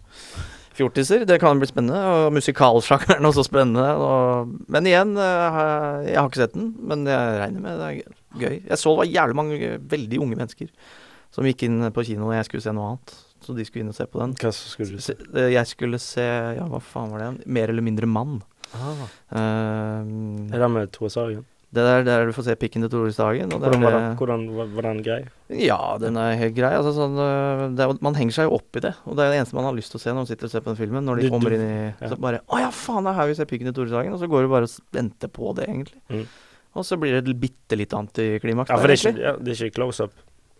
[0.76, 1.24] Fjortiser.
[1.28, 1.98] Det kan bli spennende.
[2.28, 3.86] Og musikalsjangeren er også spennende.
[3.96, 8.60] Og, men igjen, jeg har ikke sett den, men jeg regner med det er gøy.
[8.68, 10.70] Jeg så det var jævlig mange veldig unge mennesker
[11.30, 13.16] som gikk inn på kino og jeg skulle se noe annet.
[13.40, 14.32] Så de skulle inn og se på den.
[14.36, 15.02] Hva skulle du?
[15.02, 15.16] Se-
[15.48, 16.24] Jeg skulle se
[16.58, 17.46] Ja, hva faen var det?
[17.48, 18.40] Mer eller mindre mann.
[18.74, 19.06] Ah.
[19.34, 21.44] Um, Er det med Tore Sagen?
[21.70, 23.52] Det er der du får se pikken til Tore Sagen.
[23.54, 25.20] Og det Hvordan er var det- den, hvordan var, den grei?
[25.50, 26.72] Ja, den er helt grei.
[26.74, 28.94] Altså, sånn, øh, det er, man henger seg jo opp i det.
[29.06, 30.50] Og det er det eneste man har lyst til å se når man sitter og
[30.50, 31.04] ser på den filmen.
[31.06, 32.08] Når de Du- kommer inn i ja.
[32.08, 34.12] Så bare Å ja, faen, det er her vi ser pikken til Tore Sagen.
[34.12, 36.00] Og så går du bare og venter på det, egentlig.
[36.10, 36.26] Mm.
[36.74, 38.68] Og så blir det et bitte litt antiklimaks.
[38.70, 40.10] Ja, for det er ikke, ja, det er ikke close-up.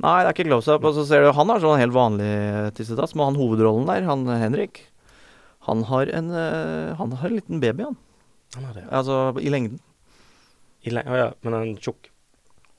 [0.01, 0.85] Nei, det er ikke close-up.
[0.85, 4.25] Og så ser du han har sånn helt vanlig tissetass, men han hovedrollen der, han
[4.27, 4.87] Henrik,
[5.71, 7.97] han har en øh, Han har en liten baby, han.
[8.57, 8.85] Han har det.
[8.91, 9.79] Altså i lengden.
[10.83, 12.11] I le Å ja, men han er tjukk.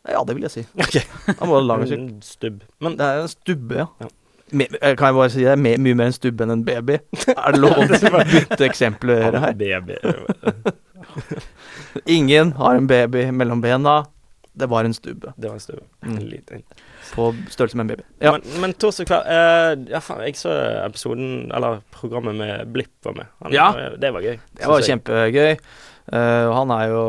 [0.10, 0.64] Ja, det vil jeg si.
[0.82, 1.04] Okay.
[1.40, 2.64] Han må lage seg En Stubb.
[2.82, 3.88] Men Det er en stubbe, ja.
[4.02, 4.10] Ja.
[4.52, 5.54] Me, eh, kan jeg bare si det?
[5.62, 6.98] me, mye mer en stubbe enn en baby.
[7.32, 7.86] Er det lov å
[8.34, 9.54] bytte eksempler her?
[9.56, 9.96] baby
[12.18, 14.02] Ingen har en baby mellom bena.
[14.54, 15.32] Det var en stubbe.
[15.38, 15.84] Det var en stubbe.
[16.04, 16.18] Mm.
[16.18, 16.64] En liten.
[17.16, 18.04] På størrelse med en baby.
[18.20, 18.32] Ja.
[18.36, 20.52] Men, men torsdag kveld eh, ja, faen, Jeg så
[20.86, 23.26] episoden, eller programmet med Blipp var med.
[23.42, 23.70] Han, Ja.
[23.98, 24.40] Det var gøy.
[24.60, 25.56] Det var kjempegøy.
[26.12, 27.02] Uh, han er jo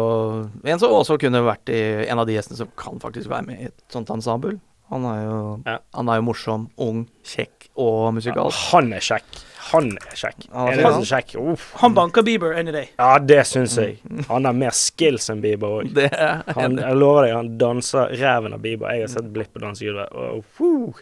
[0.68, 3.62] en som også kunne vært i en av de gjestene som kan faktisk være med
[3.64, 4.60] i et sånt ensemble.
[4.92, 5.78] Han er jo, Ja.
[5.96, 8.68] han er jo morsom, ung, kjekk og Ja, musikalsk.
[8.70, 9.40] han er kjekk.
[9.72, 10.46] Han er kjekk.
[10.52, 11.34] Ah, er er er kjekk?
[11.40, 11.66] Uff.
[11.80, 12.90] Han banker Bieber any day.
[12.98, 13.98] Ja, det syns jeg.
[14.28, 15.96] Han har mer skills enn Bieber òg.
[16.06, 18.92] Er Han, jeg lover deg, han danser ræven av Bieber.
[18.92, 20.12] Jeg har sett Blipp på dansegulvet.
[20.12, 21.00] Oh,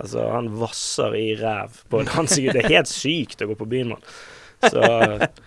[0.00, 2.56] altså, han vasser i ræv på dansegulvet.
[2.60, 4.08] Det er helt sykt å gå på byen, mann.
[4.64, 5.30] Så det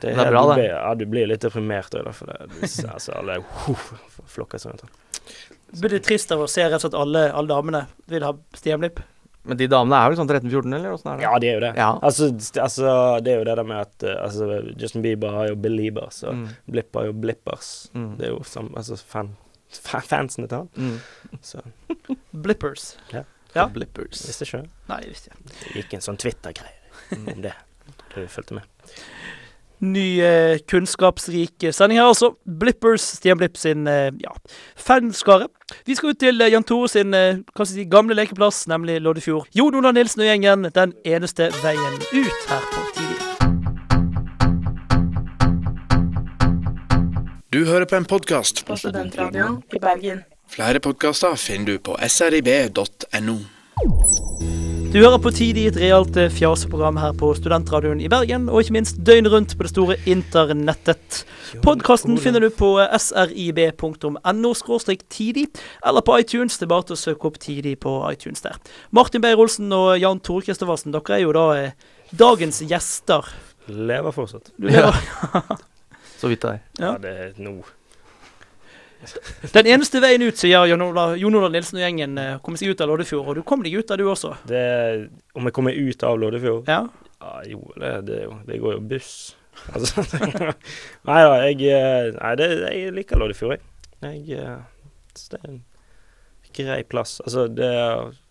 [0.00, 0.54] Det er bra, du det.
[0.60, 3.86] Blir, ja, du blir litt deprimert òg, for det, det- altså, alle uh,
[4.30, 4.92] flokker seg rundt ham.
[5.68, 8.78] Det blir trist av å se rett og slett alle, alle damene vil ha Stian
[8.80, 9.02] Blipp.
[9.48, 11.24] Men de damene er vel sånn 13-14, eller åssen er det?
[11.26, 11.72] Ja, de er jo det.
[11.78, 11.88] Ja.
[12.04, 12.28] Altså,
[12.62, 12.92] altså,
[13.24, 16.34] det er jo det der med at eh, altså, Justin Bieber har jo Beliebers, og
[16.38, 16.46] Mm.
[16.70, 17.70] Blipp har jo Blippers.
[17.94, 18.10] Mm.
[18.18, 19.32] Det er jo sånn, altså, fan,
[19.72, 20.68] fa fansene til han.
[20.76, 21.40] Mm.
[21.42, 21.62] Så
[22.44, 22.92] Blippers.
[23.12, 23.24] Ja.
[23.72, 24.26] Blippers.
[24.28, 24.62] visste ikke.
[24.92, 25.42] Nei, det visste ikke.
[25.48, 27.54] Det gikk en sånn Twitter-greie om det.
[28.14, 28.92] Du fulgte med.
[29.80, 32.32] Ny eh, kunnskapsrik sending her, altså.
[32.44, 34.34] Blippers, Stian Blipp sin eh, ja,
[34.76, 35.46] fanskare.
[35.86, 38.98] Vi skal ut til eh, Jan Tore sin eh, hva skal si, gamle lekeplass, nemlig
[39.04, 39.46] Loddefjord.
[39.54, 43.28] Jon Olav Nilsen og gjengen, den eneste veien ut her på Tidlig.
[47.52, 48.66] Du hører på en podkast.
[48.66, 50.26] På Studentradioen i Bergen.
[50.48, 53.38] Flere podkaster finner du på srib.no.
[54.88, 58.72] Du hører på Tidlig, et realt eh, fjaseprogram her på Studentradioen i Bergen, og ikke
[58.78, 61.18] minst døgnet rundt på det store internettet.
[61.60, 64.54] Podkasten finner du på eh, srib.no
[65.12, 65.44] tidig,
[65.84, 66.56] eller på iTunes.
[66.56, 68.56] Det er bare til å søke opp Tidig på iTunes der.
[68.90, 73.28] Martin Beyer-Olsen og Jan Tore Kristoffersen, dere er jo da eh, dagens gjester.
[73.68, 74.54] Lever fortsatt.
[74.56, 75.04] Du lever.
[76.18, 76.62] Så vidt er.
[76.80, 76.94] Ja.
[76.94, 77.58] Ja, det er nå.
[79.54, 82.72] Den eneste veien ut, sier Jon Olav, Jon Olav Nilsen og gjengen, Komme kommer seg
[82.74, 83.28] ut av Loddefjord.
[83.30, 84.32] Og du kom deg ut av, du også.
[84.50, 84.62] Det,
[85.38, 86.70] om jeg kommer ut av Loddefjord?
[86.70, 86.82] Ja.
[87.18, 89.12] Ja, jo, det, det, det går jo buss.
[89.74, 90.04] Altså,
[91.08, 93.64] nei da, jeg eh, Nei, det, jeg liker Loddefjord, jeg.
[94.04, 95.62] Jeg eh, Det er en
[96.54, 97.18] grei plass.
[97.24, 97.70] Altså, det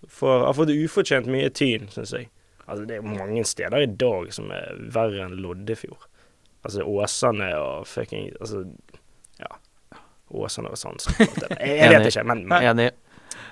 [0.08, 2.30] for, har fått ufortjent mye tyn, syns jeg.
[2.66, 6.08] Altså, det er mange steder i dag som er verre enn Loddefjord.
[6.64, 8.66] Altså, Åsane og fucking Altså.
[10.32, 11.44] Åsane og Sandstrand.
[11.58, 12.92] Jeg, jeg vet ikke, men, men Enig.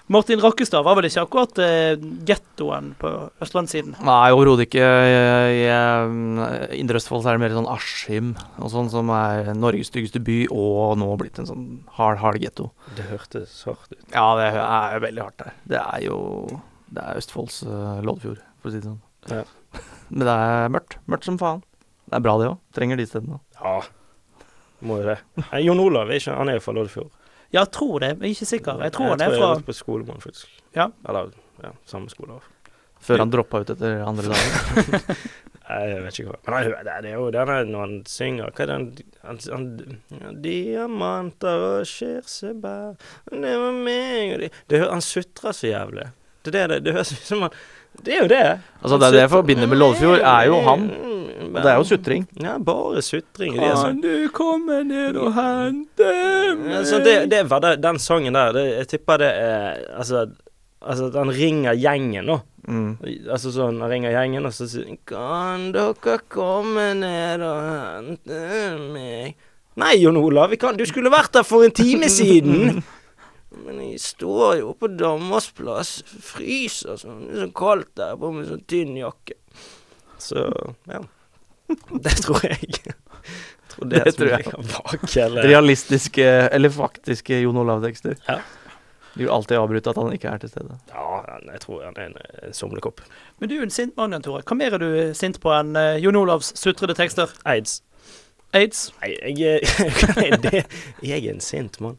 [0.08, 1.96] Martin Rakkestad var vel ikke akkurat eh,
[2.30, 3.10] gettoen på
[3.42, 3.96] østlandssiden?
[4.06, 4.86] Nei, overhodet ikke.
[4.86, 9.90] I, i Indre Østfold så er det mer sånn Askim og sånn, som er Norges
[9.90, 11.66] styggeste by, og nå blitt en sånn
[11.98, 12.70] hard, hard getto.
[13.00, 14.06] det hørtes hardt ut.
[14.14, 15.58] Ja, det er veldig hardt der.
[15.74, 16.20] Det er jo
[16.94, 19.02] Det er Østfolds uh, Loddefjord, for å si det sånn.
[19.32, 19.42] Ja.
[20.14, 21.00] Men det er mørkt.
[21.10, 21.66] Mørkt som faen.
[22.06, 22.60] Det er bra, det òg.
[22.78, 23.42] Trenger de stedene.
[23.58, 23.80] Ja,
[24.88, 25.18] må jo det.
[25.66, 27.12] Jon Olav er ikke, han er jo fra Loddefjord.
[27.54, 28.10] Ja, jeg tror det.
[28.18, 28.82] Jeg er ikke sikker.
[28.84, 30.62] Jeg tror han er jeg fra har gått på skole med han, faktisk.
[30.76, 30.90] Ja.
[31.08, 31.32] Eller
[31.64, 32.40] ja, samme skole.
[33.06, 35.04] Før han droppa ut etter andre dagen.
[35.66, 36.40] Nei, Jeg vet ikke hva.
[36.46, 38.76] Men det, det er jo denne når han synger Hva er det
[39.26, 42.92] han, han, Diamanter og kirsebær
[43.32, 46.06] Det var meg og de det, hø- Han sutrer så jævlig.
[46.46, 47.58] Det, er det, det, høres ut som han
[48.06, 48.46] Det er jo det.
[48.82, 50.88] Altså, det er det jeg forbinder med Loddefjord, er jo han.
[51.46, 52.26] Og det er jo sutring.
[52.42, 53.56] Ja, bare sutring.
[53.56, 56.10] Kan her Kan du komme ned og hente
[56.72, 58.52] Ja, så det, det var det, den sangen der.
[58.56, 60.26] Det, jeg tipper det er Altså,
[60.82, 62.40] altså han ringer gjengen nå.
[62.66, 62.98] Mm.
[63.30, 68.40] Altså sånn, han ringer gjengen, og så sier Kan dere komme ned og hente
[68.90, 69.36] meg?
[69.76, 72.80] Nei, Jon Olav, vi kan, du skulle vært der for en time siden.
[73.66, 78.30] Men jeg står jo på Danmarks plass, fryser sånn, det er så kaldt der, på
[78.36, 79.38] med sånn tynn jakke.
[80.22, 80.44] Så,
[80.90, 81.02] ja.
[82.06, 82.94] Det tror jeg.
[83.74, 84.52] Tror det, Det tror jeg.
[84.70, 85.48] bak eller?
[85.50, 88.16] Realistiske, eller faktiske Jon Olav-tekster.
[88.28, 88.38] Ja.
[89.16, 90.78] Blir alltid avbrutt at han ikke er til stede.
[90.92, 93.02] Ja, jeg tror han er en, en somlekopp.
[93.40, 94.44] Men du er en sint mann, Jan Tore.
[94.44, 97.32] Hva mer er du sint på enn uh, Jon Olavs sutrede tekster?
[97.48, 97.80] Aids.
[98.56, 98.90] Aids?
[99.02, 99.94] Nei, jeg jeg,
[100.52, 100.66] jeg,
[101.02, 101.98] Jeg er en sint mann.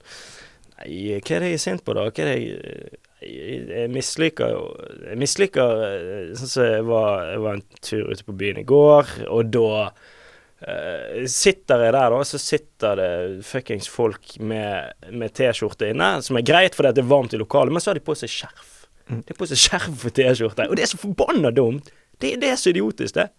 [0.77, 2.09] Nei, hva er det jeg er sint på, da?
[2.11, 4.65] Hva er det jeg Jeg, jeg misliker jo
[5.07, 8.67] Jeg misliker eh, Sånn som jeg var, jeg var en tur ute på byen i
[8.69, 13.09] går, og da uh, sitter jeg der, da, så sitter det
[13.49, 17.73] fuckings folk med, med T-skjorte inne, som er greit fordi det er varmt i lokalet,
[17.73, 18.77] men så har de på seg skjerf.
[19.09, 19.23] Mm.
[19.23, 21.89] De har på seg skjerf og T-skjorte, og det er så forbanna dumt!
[22.21, 23.31] Det, det er så idiotisk, det.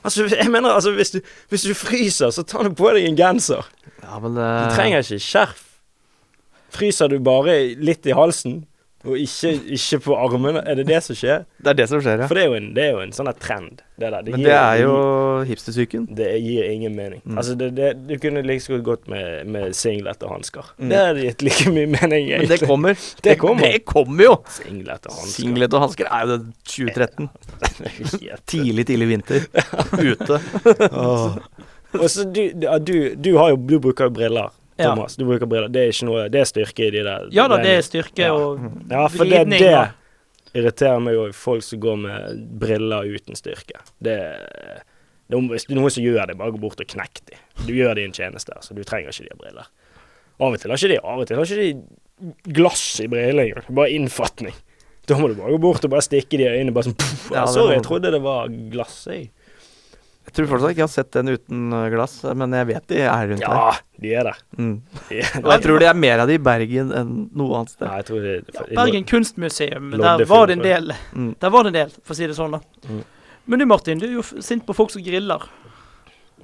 [0.00, 3.18] Altså, jeg mener, altså, hvis du, hvis du fryser, så ta nå på deg en
[3.18, 3.66] genser.
[4.02, 5.70] Ja, men Du trenger ikke skjerf.
[6.74, 8.62] Fryser du bare litt i halsen,
[9.04, 11.42] og ikke, ikke på armene, er det det som skjer?
[11.60, 12.28] Det er det som skjer, ja.
[12.28, 13.82] For det er jo en, det er jo en sånn trend.
[14.00, 14.30] Det der.
[14.32, 14.94] Men det er jo
[15.44, 16.06] hipstersyken.
[16.16, 17.20] Det gir ingen mening.
[17.20, 17.36] Mm.
[17.36, 20.72] Altså, det, det, du kunne like så godt gått med, med singlet og hansker.
[20.78, 20.88] Mm.
[20.88, 22.96] Det hadde gitt like mye mening, Men det kommer.
[23.28, 23.68] Det kommer.
[23.68, 24.34] Det kommer jo!
[24.56, 25.36] Singlet og hansker.
[25.36, 26.40] Singlet og hansker er jo det
[26.72, 27.30] 2013.
[28.54, 29.48] Tidlig, tidlig vinter.
[30.10, 30.40] Ute.
[31.94, 34.54] Og så du, du, du har jo Du bruker jo briller.
[34.78, 35.16] Thomas.
[35.16, 35.68] Du bruker briller.
[35.70, 38.30] Det er ikke noe Det er styrke i de der Ja da, det er styrke
[38.34, 39.60] og Ja, for det, vridning.
[39.62, 39.84] det da.
[40.54, 43.80] irriterer meg jo folk som går med briller uten styrke.
[44.02, 44.16] Det,
[45.30, 47.38] det er Hvis det er noen som gjør det, bare gå bort og knekk de.
[47.68, 49.70] Du gjør de en tjeneste, så du trenger ikke de briller.
[50.40, 53.46] Av og til har ikke de Av og til har ikke de glass i brillene
[53.48, 53.68] engang.
[53.74, 54.54] Bare innfatning.
[55.06, 56.72] Da må du bare gå bort og bare stikke de i øynene.
[56.74, 59.30] Bare sånn Ja, Sorry, jeg trodde det var glass, jeg.
[60.24, 63.00] Jeg tror fortsatt ikke jeg har sett den uten uh, glass, men jeg vet de
[63.04, 63.58] er rundt der.
[63.58, 64.38] Ja, de er der.
[64.56, 64.76] Mm.
[65.10, 67.74] De er Og jeg tror det er mer av de i Bergen enn noe annet
[67.74, 67.84] sted.
[67.86, 70.94] Nei, jeg tror det Bergen kunstmuseum, der var det en del.
[71.12, 71.28] Mm.
[71.44, 72.88] Der var det en del, for å si det sånn, da.
[72.88, 73.04] Mm.
[73.44, 75.44] Men du Martin, du er jo f- sint på folk som griller.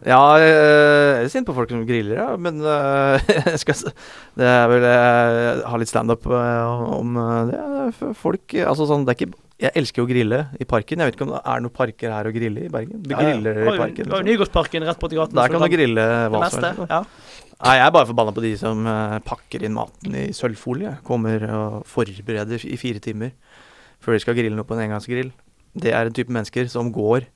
[0.05, 3.17] Ja, jeg er sint på folk som griller, ja, men uh,
[3.51, 3.91] jeg skal,
[4.41, 7.17] det er vel Jeg har litt standup uh, om
[7.51, 8.13] det.
[8.21, 11.03] Folk Altså sånn, det er ikke Jeg elsker å grille i parken.
[11.03, 13.03] Jeg vet ikke om det er noen parker her å grille i Bergen.
[13.05, 13.35] Du Ja, ja.
[13.35, 13.81] griller i parken.
[13.81, 14.29] har jo Liksom.
[14.31, 15.37] Nygårdsparken rett borti gaten.
[15.37, 16.87] Der kan du grille hva som helst.
[16.89, 17.03] Ja.
[17.61, 20.95] Nei, jeg er bare forbanna på de som uh, pakker inn maten i sølvfolie.
[21.05, 23.35] Kommer og forbereder i fire timer
[24.01, 25.29] før de skal grille noe på en engangsgrill.
[25.77, 27.27] Det er en type mennesker som går.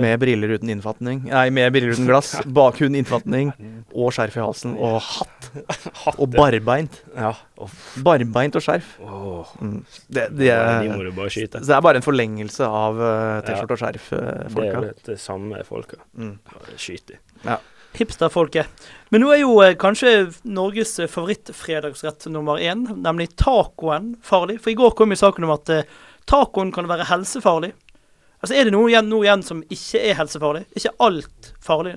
[0.00, 1.22] Med briller uten innfatning.
[1.28, 3.52] Nei, med briller uten glass, bak kun innfatning,
[3.92, 5.50] og skjerf i halsen, og hatt.
[6.22, 7.02] Og barbeint.
[7.12, 7.34] Ja.
[8.04, 8.94] Barbeint og skjerf.
[9.60, 9.82] Mm.
[10.08, 14.72] Det, det, er, det er bare en forlengelse av uh, T-skjorte og Det er skjerf-folka.
[14.72, 16.00] jo det, det samme folka.
[16.16, 16.32] Mm.
[16.48, 17.20] Bare Skyt de.
[17.92, 18.66] Hipsterfolket.
[19.12, 24.58] Men nå er jo eh, kanskje Norges eh, favorittfredagsrett nummer én, nemlig tacoen, farlig.
[24.64, 25.90] For i går kom jo saken om at eh,
[26.28, 27.74] tacoen kan være helsefarlig.
[28.42, 30.64] Altså Er det noe igjen, noe igjen som ikke er helsefarlig?
[30.74, 31.94] Ikke alt farlig?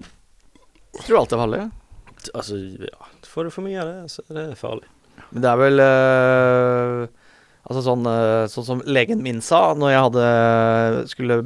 [0.95, 1.61] Jeg tror alt er farlig.
[2.37, 4.89] Altså, ja, får du for mye av det, så er det farlig.
[5.31, 7.05] Men det er vel øh,
[7.65, 10.25] Altså sånn, øh, sånn som legen min sa når jeg hadde
[11.09, 11.37] skulle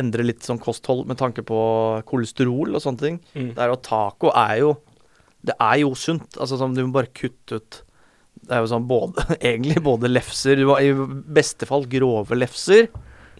[0.00, 1.58] endre litt sånn kosthold med tanke på
[2.08, 3.18] kolesterol og sånne ting.
[3.34, 3.50] Mm.
[3.52, 4.70] Det er jo taco er jo
[5.44, 6.38] Det er jo sunt.
[6.40, 7.82] Altså sånn du må bare kutte ut
[8.40, 10.88] Det er jo sånn både Egentlig både lefser I
[11.36, 12.88] beste fall grove lefser.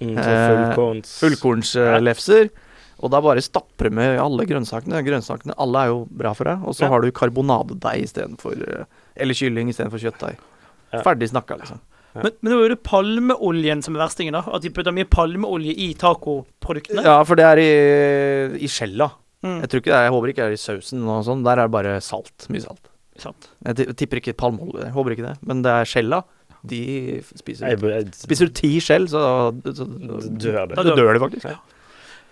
[0.01, 2.51] Mm, Eh, fullkorns Fullkornslefser.
[2.99, 5.01] Og da bare stapper du med alle grønnsakene.
[5.07, 6.65] Grønnsakene alle er jo bra for deg.
[6.67, 6.89] Og så Ja.
[6.89, 8.85] har du karbonadedeig istedenfor øh,
[9.17, 10.37] Eller kylling istedenfor kjøttdeig.
[10.93, 11.03] Ja.
[11.03, 11.81] Ferdig snakka, liksom.
[12.15, 12.23] Ja.
[12.23, 14.43] Men, men nå er det palmeoljen som er verstingen, da.
[14.51, 17.03] At de putta mye palmeolje i tacoproduktene.
[17.05, 17.71] Ja, for det er i,
[18.65, 19.11] i skjella.
[19.45, 21.45] Mm, Jeg tror ikke det er, jeg håper ikke det er i sausen og sånn.
[21.47, 22.47] Der er det bare salt.
[22.51, 22.89] Mye salt.
[23.19, 23.49] sant.
[23.67, 24.91] Jeg tipper ikke palmeolje.
[24.95, 25.37] Håper ikke det.
[25.47, 26.23] Men det er skjella.
[26.67, 26.83] De
[27.39, 29.21] spiser jeg, jeg, Spiser du ti skjell, så,
[29.65, 30.79] så, så dør det.
[30.79, 31.75] Da dør de faktisk.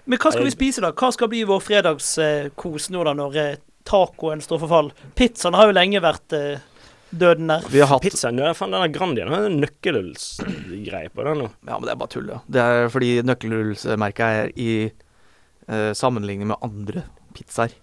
[0.06, 0.92] Men hva skal vi spise, da?
[0.94, 3.54] Hva skal bli vår fredagskos nå, da, når eh,
[3.86, 4.90] tacoen står for fall?
[5.18, 6.60] Pizzaen har jo lenge vært eh,
[7.10, 7.66] døden der.
[7.70, 11.48] Vi har hatt Pizzaen, ja, faen, denne Grandien har en nøkkelhullsgreie på den nå.
[11.66, 12.38] Ja, men det er bare tull, ja.
[12.46, 17.74] Det er fordi nøkkelhullsmerket er i eh, sammenligning med andre pizzaer.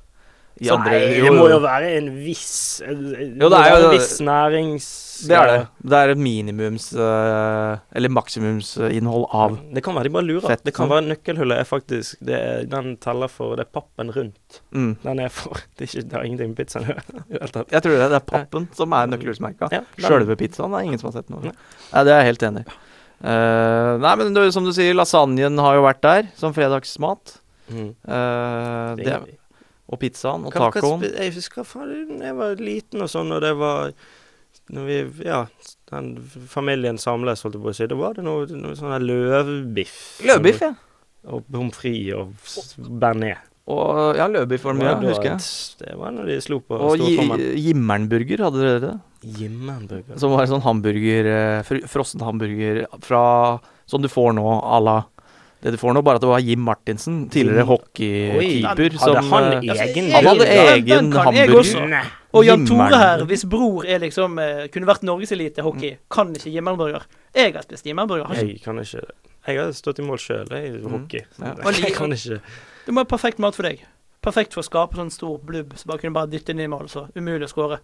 [0.61, 3.83] I Så andre, nei, det må jo være en viss Jo, det er jo en
[3.87, 4.87] det- viss nærings...
[5.23, 5.59] Det er det.
[5.87, 10.45] Det er et minimums eh, Eller maksimumsinnhold av Det kan være de bare lurer.
[10.51, 14.11] Fett, det kan være nøkkelhullet er faktisk det er, Den teller for Det er pappen
[14.13, 14.59] rundt.
[14.75, 14.91] mm.
[15.03, 17.65] Den er for Det, er ikke, det har ingenting med pizzaen å gjøre.
[17.73, 19.69] Jeg tror det, det er pappen som er nøkkelhullsmerka.
[19.73, 21.49] Ja, Sjølve pizzaen er ingen som har sett noe.
[21.49, 22.75] Nei, det er jeg helt enig i.
[23.23, 27.37] Uh, nei, men det, som du sier, lasagnen har jo vært der som fredagsmat.
[27.71, 27.93] Mm.
[28.03, 29.39] Uh, Det det, er-
[29.91, 31.03] og pizzaen og tacoen.
[31.03, 33.93] Jeg husker faen jeg var liten og sånn, og det var
[34.71, 35.45] Når vi Ja,
[35.91, 36.15] den
[36.47, 40.21] familien samles, holdt jeg på å si, da var det noe, noe sånn løvbiff.
[40.23, 40.73] Løvbiff, ja.
[41.27, 43.41] Og pommes frites og bearnés.
[43.71, 45.43] Og ja, løvbiff var det mye, Det husker jeg.
[45.79, 48.93] Det var når de slo på Og Jimmernburger, hadde dere det?
[49.39, 53.23] Jimmernburger Som var en sånn hamburger, eh, frossen hamburger fra
[53.87, 54.97] Som du får nå à la
[55.63, 59.45] Det du får nå, bare at det var Jim Martinsen, tidligere hockeykeeper, Hadde som han
[59.61, 62.09] egen egen Han hadde Ja, egen hamburger.
[62.33, 66.51] Og Jan Tore her, hvis bror er liksom eh, kunne vært norgeselite hockey, kan ikke
[66.51, 67.05] Jimmerburger.
[67.37, 68.33] Jeg har spist Jimmerburger.
[68.35, 69.05] Jeg kan ikke
[69.47, 71.23] Jeg har stått i mål sjøl i hockey.
[71.39, 71.55] Ja.
[71.79, 72.41] Jeg kan ikke
[72.85, 73.85] Det må være perfekt mat for deg.
[74.23, 76.87] Perfekt for å skape sånn stor blubb, så bare kunne bare dytte inn i mål,
[76.91, 77.79] så umulig å skåre.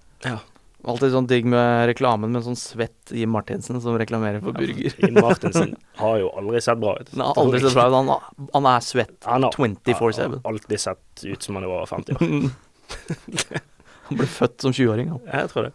[0.88, 4.94] Alltid sånn digg med reklamen med en sånn svett Jim Martinsen som reklamerer for burger.
[5.04, 7.12] Jim Martinsen har jo aldri sett bra ut.
[7.18, 7.98] Han har aldri sett bra ut.
[7.98, 10.22] Han, han er svett 24/7.
[10.24, 12.48] har alltid sett ut som han er over 50 år.
[14.10, 15.12] Han ble født som 20-åring.
[15.12, 15.22] han.
[15.28, 15.74] Jeg tror det.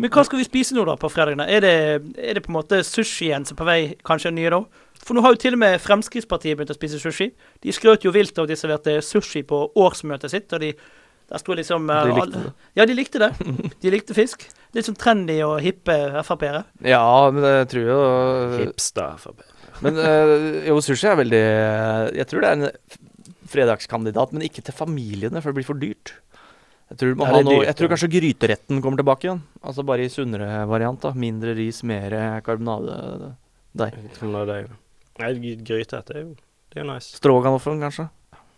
[0.00, 1.44] Men hva skal vi spise nå da på fredagene?
[1.50, 1.74] Er det,
[2.18, 4.62] er det på en måte sushien som er på vei, kanskje nye da?
[5.04, 7.28] For nå har jo til og med Fremskrittspartiet begynt å spise sushi.
[7.62, 10.54] De skrøt jo vilt av at de serverte sushi på årsmøtet sitt.
[10.54, 10.72] og de,
[11.30, 12.52] der sto liksom eh, De likte alle- det.
[12.76, 13.30] Ja, de likte det.
[13.82, 14.44] De likte fisk.
[14.74, 15.94] Litt sånn trendy og hippe
[16.26, 16.64] Frp-ere.
[16.84, 17.98] Ja, men jeg tror jo
[18.60, 19.16] Hipster.
[19.22, 19.40] Frp.
[19.82, 20.34] Men øh,
[20.68, 21.44] jo, sushi er veldig
[22.20, 22.68] Jeg tror det er en
[23.54, 26.14] fredagskandidat, men ikke til familiene, for det blir for dyrt.
[26.90, 29.42] Jeg tror, Ja, er noe, dyrt, jeg tror kanskje gryteretten kommer tilbake igjen.
[29.64, 31.00] Altså bare i sunnere variant.
[31.02, 32.14] da Mindre ris, mer
[32.46, 33.34] karbonade.
[33.74, 33.90] Nei,
[35.64, 36.34] grytete er jo
[36.74, 37.14] Det er nice.
[37.20, 38.08] Stroganoffen, kanskje.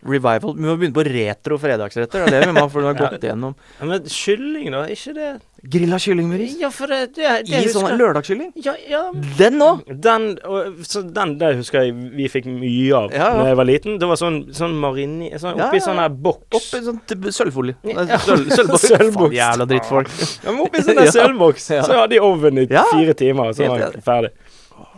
[0.06, 0.54] Revival.
[0.56, 2.26] Vi må begynne på retro fredagsretter.
[2.26, 3.56] Det er det vi må, for du har gått igjennom.
[3.80, 4.86] Ja, men kylling, da?
[4.92, 5.34] Ikke det
[5.66, 6.56] Grilla kylling med ris.
[6.60, 8.52] Ja, for det, det, det I sånn lørdagskylling.
[8.62, 9.00] Ja, ja.
[9.38, 9.80] Den òg!
[9.88, 13.68] Den, og, så den der husker jeg vi fikk mye av Ja, da jeg var
[13.68, 13.96] liten.
[13.98, 15.32] Det var sånn, sånn marini...
[15.42, 16.60] Sånn, oppi sånn her boks.
[16.60, 17.00] Oppi sånn
[17.34, 17.78] sølvfolie.
[17.88, 18.20] Ja.
[18.22, 19.16] Sølv, sølvboks.
[19.16, 20.12] Faen, jævla drittfolk.
[20.44, 21.70] Ja, men oppi sånn sølvboks.
[21.78, 21.86] Ja.
[21.88, 24.34] Så hadde de ovnen i fire timer, og så var den ferdig.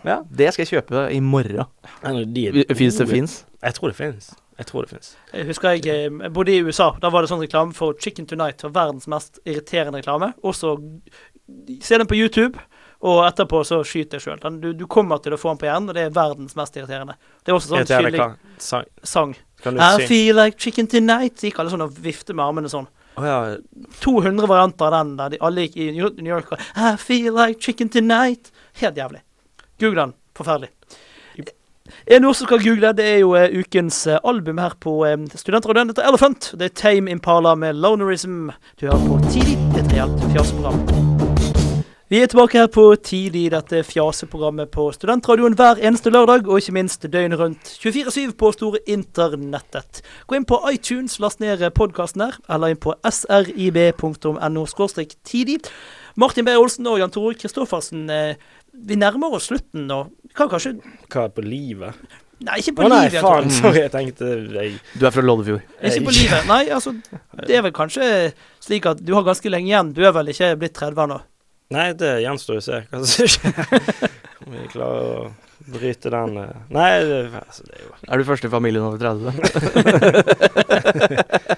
[0.06, 1.64] Ja, det skal jeg kjøpe i morgen.
[2.76, 3.40] Fins det fins?
[3.62, 4.30] Jeg tror det fins.
[4.58, 5.12] Jeg tror det finnes.
[5.32, 6.90] Jeg husker jeg, eh, jeg bodde i USA.
[7.00, 8.64] Da var det sånn reklame for Chicken Tonight.
[8.66, 10.32] var Verdens mest irriterende reklame.
[10.42, 10.74] Også
[11.80, 12.58] se den på YouTube,
[13.06, 14.40] og etterpå så skyt deg sjøl.
[14.60, 17.14] Du, du kommer til å få den på hjernen, og det er verdens mest irriterende.
[17.44, 18.24] Det er også sånn tydelig?
[18.58, 18.88] Sang.
[19.06, 19.36] sang.
[19.64, 21.38] I feel like chicken tonight.
[21.42, 22.88] Gikk alle sånn og vifte med armene sånn.
[23.18, 23.38] Oh, ja.
[24.02, 27.34] 200 varianter av den der de alle gikk i New New York og I feel
[27.34, 28.52] like chicken tonight.
[28.78, 29.24] Helt jævlig.
[29.78, 30.18] Google den.
[30.38, 30.70] Forferdelig.
[32.06, 35.16] Er ord som skal google, det er jo eh, ukens eh, album her på uh,
[35.34, 35.92] Studentradioen.
[35.92, 36.52] Dette er Elephant.
[36.58, 38.50] Det er Tame Impala med Lonerism.
[38.80, 41.08] Du hører på Tidlig, et reelt fjaseprogram.
[42.08, 46.72] Vi er tilbake her på Tidlig, dette fjaseprogrammet på Studentradioen hver eneste lørdag, og ikke
[46.72, 50.00] minst døgnet rundt 24-7 på store internettet.
[50.24, 54.64] Gå inn på iTunes, last ned podkasten her, eller inn på srib.no
[55.28, 55.58] tidlig.
[56.18, 56.56] Martin B.
[56.56, 58.40] Olsen og Jan Tore Kristoffersen, eh,
[58.86, 59.98] vi nærmer oss slutten nå.
[60.28, 60.76] Vi kan kanskje
[61.10, 61.98] Hva er på livet?
[62.38, 63.18] Nei, ikke Å på nei, livet.
[63.18, 63.40] Tore.
[63.40, 63.50] faen.
[63.50, 65.64] Sorry, jeg tenkte jeg, Du er fra Loddefjord.
[65.82, 66.46] Ikke på livet.
[66.46, 66.92] Nei, altså,
[67.48, 68.04] det er vel kanskje
[68.62, 69.90] slik at du har ganske lenge igjen.
[69.96, 71.18] Du er vel ikke blitt 30 ennå?
[71.74, 73.52] Nei, det gjenstår å se hva som skjer.
[74.46, 75.26] Om vi klarer å
[75.68, 76.54] bryte den eh.
[76.72, 79.34] Nei, det, altså, det er jo Er du første i familien over 30?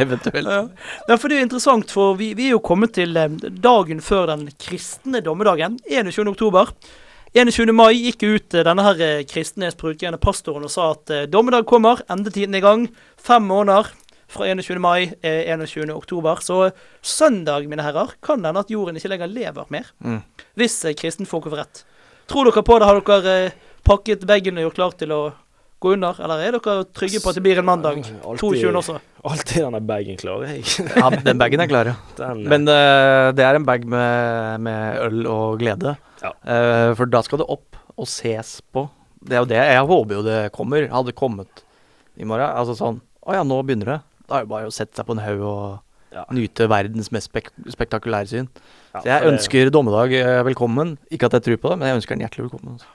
[0.00, 0.48] Eventuelt.
[0.48, 0.64] Ja.
[1.08, 3.30] ja, for det er interessant, for vi, vi er jo kommet til eh,
[3.62, 6.26] dagen før den kristne dommedagen, 21.
[6.32, 6.74] oktober.
[7.36, 7.70] 21.
[7.76, 12.02] mai gikk ut eh, denne her kristenhetsbrukende Kristnes pastoren og sa at eh, dommedag kommer,
[12.10, 12.86] endetiden er i gang.
[13.20, 13.92] Fem måneder
[14.30, 14.78] fra 21.
[14.78, 15.90] mai er 21.
[15.94, 16.40] oktober.
[16.44, 19.90] Så eh, søndag, mine herrer, kan hende at jorden ikke lenger lever mer.
[20.04, 20.22] Mm.
[20.58, 21.84] Hvis eh, kristenfolk får rett.
[22.30, 22.88] Tror dere på det?
[22.88, 25.22] Har dere eh, pakket bagen og gjort klar til å
[25.80, 26.18] gå under?
[26.20, 28.02] Eller er dere trygge på at det blir en mandag?
[28.24, 28.70] 22.
[28.80, 28.98] også.
[29.24, 30.62] Alltid denne bagen klar, jeg.
[30.96, 31.96] Ja, den bagen er klar, ja.
[32.20, 35.96] Den, Men uh, det er en bag med, med øl og glede.
[36.22, 36.32] Ja.
[36.44, 38.86] Uh, for da skal det opp og ses på.
[39.20, 39.60] Det er jo det.
[39.60, 40.86] Jeg håper jo det kommer.
[40.92, 41.64] Hadde kommet
[42.16, 42.48] i morgen.
[42.48, 43.98] Altså sånn Å ja, nå begynner det.
[44.30, 45.64] Da er det bare å sette seg på en haug og
[46.10, 46.24] Ja.
[46.34, 48.48] nyte verdens mest spek spektakulære syn.
[48.94, 50.96] ja, Så jeg ønsker det- dommedag eh, velkommen.
[51.12, 52.72] Ikke at jeg tror på det, men jeg ønsker den hjertelig velkommen.
[52.74, 52.88] Altså.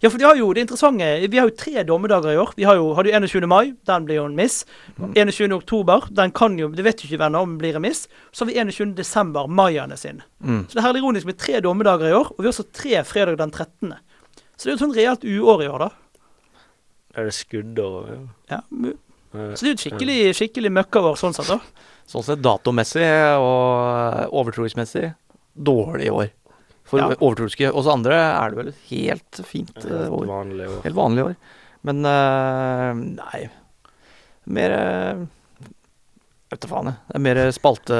[0.00, 2.54] Ja, for de har jo det interessante Vi har jo tre dommedager i år.
[2.56, 3.46] Vi har jo, hadde jo 21.
[3.48, 4.62] mai, den blir jo en miss.
[4.96, 5.52] 21.
[5.52, 8.06] oktober, den kan jo Det vet jo ikke venner om blir en miss.
[8.32, 8.94] Så har vi 21.
[8.96, 10.22] desember, mayaene sin.
[10.40, 10.64] Mm.
[10.68, 13.04] Så det er herlig ironisk med tre dommedager i år, og vi har også tre
[13.04, 13.94] fredag den 13.
[14.56, 15.90] Så det er jo et sånn reelt uår i år, da.
[17.20, 18.10] Er det skuddår?
[18.14, 18.18] Ja.
[18.56, 18.60] Ja,
[19.30, 21.60] så det er jo et skikkelig, skikkelig møkkaår sånn sett, da.
[22.10, 23.06] Sånn sett datomessig
[23.38, 25.12] og overtroingsmessig
[25.54, 26.30] dårlig i år.
[26.90, 27.08] For Ja.
[27.22, 30.24] overtroiske hos andre er det vel et helt fint uh, Helt år.
[30.30, 30.80] vanlig år.
[30.86, 31.36] Helt vanlig år.
[31.86, 33.44] Men uh, nei
[34.50, 35.26] Mer uh,
[36.50, 36.98] Vet da faen, jeg.
[37.06, 37.98] Det er mer spalte,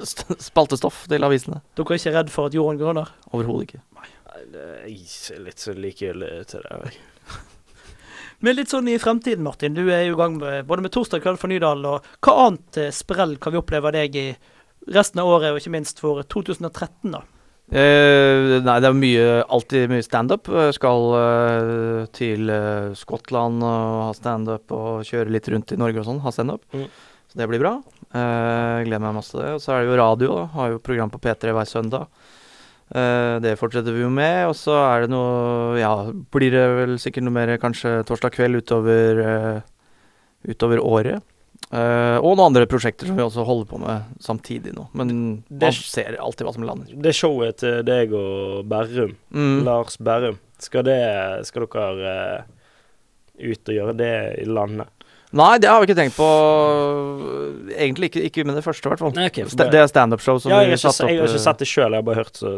[0.50, 1.60] spaltestoff til avisene.
[1.78, 3.12] Dere er ikke redd for at jorden går under?
[3.30, 3.82] Overhodet ikke.
[3.94, 4.08] Nei,
[4.42, 6.80] jeg er litt så likegyldig til det.
[6.90, 6.98] jeg.
[8.42, 9.78] Men litt sånn i fremtiden, Martin.
[9.78, 12.80] Du er jo i gang med, både med Torsdag kveld for Nydal, og hva annet
[12.92, 14.26] sprell kan vi oppleve av deg i
[14.98, 17.22] resten av året, og ikke minst for 2013, da?
[17.66, 20.50] Eh, nei, det er mye, alltid mye standup.
[20.76, 26.08] Skal eh, til eh, Skottland og ha standup og kjøre litt rundt i Norge og
[26.08, 26.22] sånn.
[26.22, 26.62] Ha standup.
[26.76, 26.86] Mm.
[27.26, 27.76] Så det blir bra.
[28.14, 29.52] Eh, gleder meg masse til det.
[29.56, 30.40] Og så er det jo radio.
[30.40, 30.48] da.
[30.54, 32.06] Har jo program på P3 hver søndag.
[32.94, 34.46] Eh, det fortsetter vi jo med.
[34.46, 38.62] Og så er det noe Ja, blir det vel sikkert noe mer kanskje torsdag kveld
[38.62, 39.60] utover, eh,
[40.54, 41.22] utover året.
[41.74, 44.84] Eh, og noen andre prosjekter som vi også holder på med samtidig nå.
[44.94, 46.92] Men Det- man ser alltid hva som lander.
[47.02, 49.64] Det showet til deg og Berrum, Mm.
[49.64, 52.42] Lars Berrum, skal, det, skal dere uh,
[53.50, 54.12] ut og gjøre det
[54.42, 54.86] i landet?
[55.32, 56.28] Nei, det har vi ikke tenkt på.
[57.76, 59.12] Egentlig ikke, ikke med det første, i hvert fall.
[59.16, 61.10] Nei, ok, Sta- det er standup-show som Ja, vi satte opp.
[61.10, 62.52] jeg har ikke eh, sett det sjøl, jeg har bare hørt så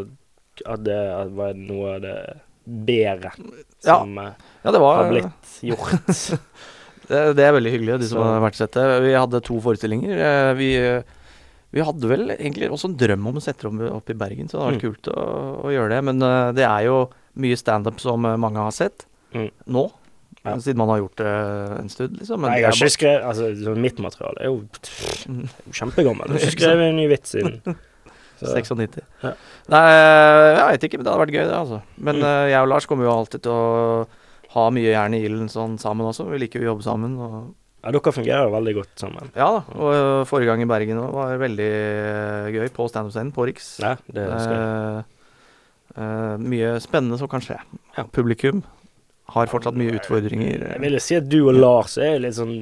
[0.67, 2.15] at det at var noe av det
[2.67, 3.31] bedre
[3.79, 4.33] som ja.
[4.65, 6.39] Ja, det var har blitt gjort.
[7.09, 8.85] det, det er veldig hyggelig, de som har vært sett det.
[9.03, 10.13] Vi hadde to forestillinger.
[10.15, 10.69] eh, Vi,
[11.75, 14.57] vi hadde vel egentlig også en drøm om å sette det opp- i Bergen, så
[14.57, 14.87] det hadde vært Mm.
[14.87, 15.23] kult å,
[15.65, 16.03] å gjøre det.
[16.03, 19.51] Men eh, det er jo mye standup som eh, mange har sett Mm.
[19.67, 19.91] nå.
[20.45, 20.55] Ja.
[20.55, 21.27] Siden man har gjort det
[21.81, 22.39] en stund, liksom.
[22.39, 24.61] Men Nei, jeg har ikke skrevet Altså, mitt materiale er jo
[25.29, 25.43] Mm.
[25.43, 26.27] er kjempegammel.
[26.31, 27.61] Jeg har ikke skrevet en ny vits siden.
[28.39, 29.01] 96.
[29.21, 29.33] Ja.
[29.67, 31.81] Nei, jeg vet ikke, men det hadde vært gøy, det, altså.
[31.99, 32.49] Men Mm.
[32.49, 34.07] jeg og Lars kommer jo alltid til å
[34.55, 36.25] ha mye jern i ilden sånn sammen også.
[36.31, 37.17] Vi liker jo å jobbe sammen.
[37.79, 39.29] Ja, dere fungerer jo veldig godt sammen.
[39.37, 39.61] ja da.
[39.77, 43.69] Og eh, forrige gang i Bergen var veldig eh, gøy på standup-scenen på Riks.
[43.83, 45.05] Ja, det skal jeg.
[45.93, 47.61] Eh, eh, mye spennende som kan skje.
[47.95, 48.03] Ja.
[48.15, 48.65] Publikum
[49.29, 50.65] har fortsatt mye utfordringer.
[50.73, 52.55] Jeg vil si at du og Lars er litt sånn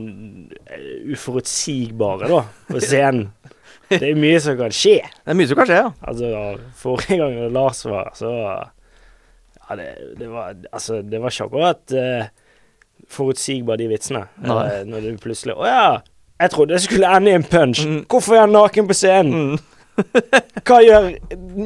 [0.67, 3.29] eh, uforutsigbare, da, på scenen.
[3.88, 4.97] Det er mye som kan skje.
[4.99, 5.91] Det er mye som kan skje, ja.
[6.11, 6.31] Altså,
[6.75, 8.31] forrige gang Lars var, så
[9.70, 9.88] Ja, det,
[10.20, 12.28] det var Altså, det var ikke akkurat uh,
[13.11, 14.26] forutsigbare, de vitsene.
[14.43, 14.61] Nei.
[14.72, 15.88] Eh, når du plutselig Å ja!
[16.38, 17.82] Jeg trodde det skulle ende i en punch.
[17.82, 18.01] Mm.
[18.11, 19.55] Hvorfor er han naken på scenen?
[19.57, 19.78] Mm.
[20.68, 21.07] Hva gjør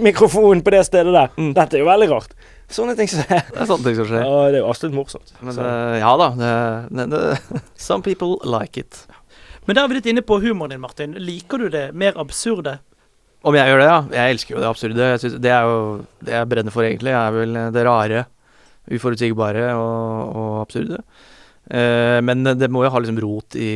[0.06, 1.34] mikrofonen på det stedet der?
[1.36, 1.50] Mm.
[1.58, 2.36] Dette er jo veldig rart.
[2.72, 3.42] Sånne ting som det.
[3.50, 4.24] Det er sånne ting som skjer.
[4.24, 5.34] Og det er jo absolutt morsomt.
[5.44, 6.30] Men Så- eh, ja da.
[6.40, 6.54] Det,
[7.02, 9.02] det, det, some people like it.
[9.68, 11.18] Men der er vi litt inne på humoren din, Martin.
[11.20, 12.78] Liker du det mer absurde?
[13.42, 14.00] Om jeg gjør det, ja.
[14.20, 15.10] Jeg elsker jo det absurde.
[15.14, 15.78] Jeg synes, det er jo
[16.22, 17.14] det jeg brenner for, egentlig.
[17.18, 18.26] er vel det rare,
[18.92, 21.02] uforutsigbare og, og absurde.
[21.72, 23.72] Eh, men det må jo ha liksom rot i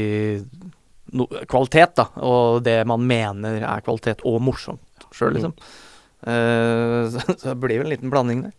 [1.18, 2.10] no, kvalitet, da.
[2.26, 5.56] Og det man mener er kvalitet, og morsomt sjøl, liksom.
[6.26, 8.54] Eh, så, så det blir vel en liten blanding der.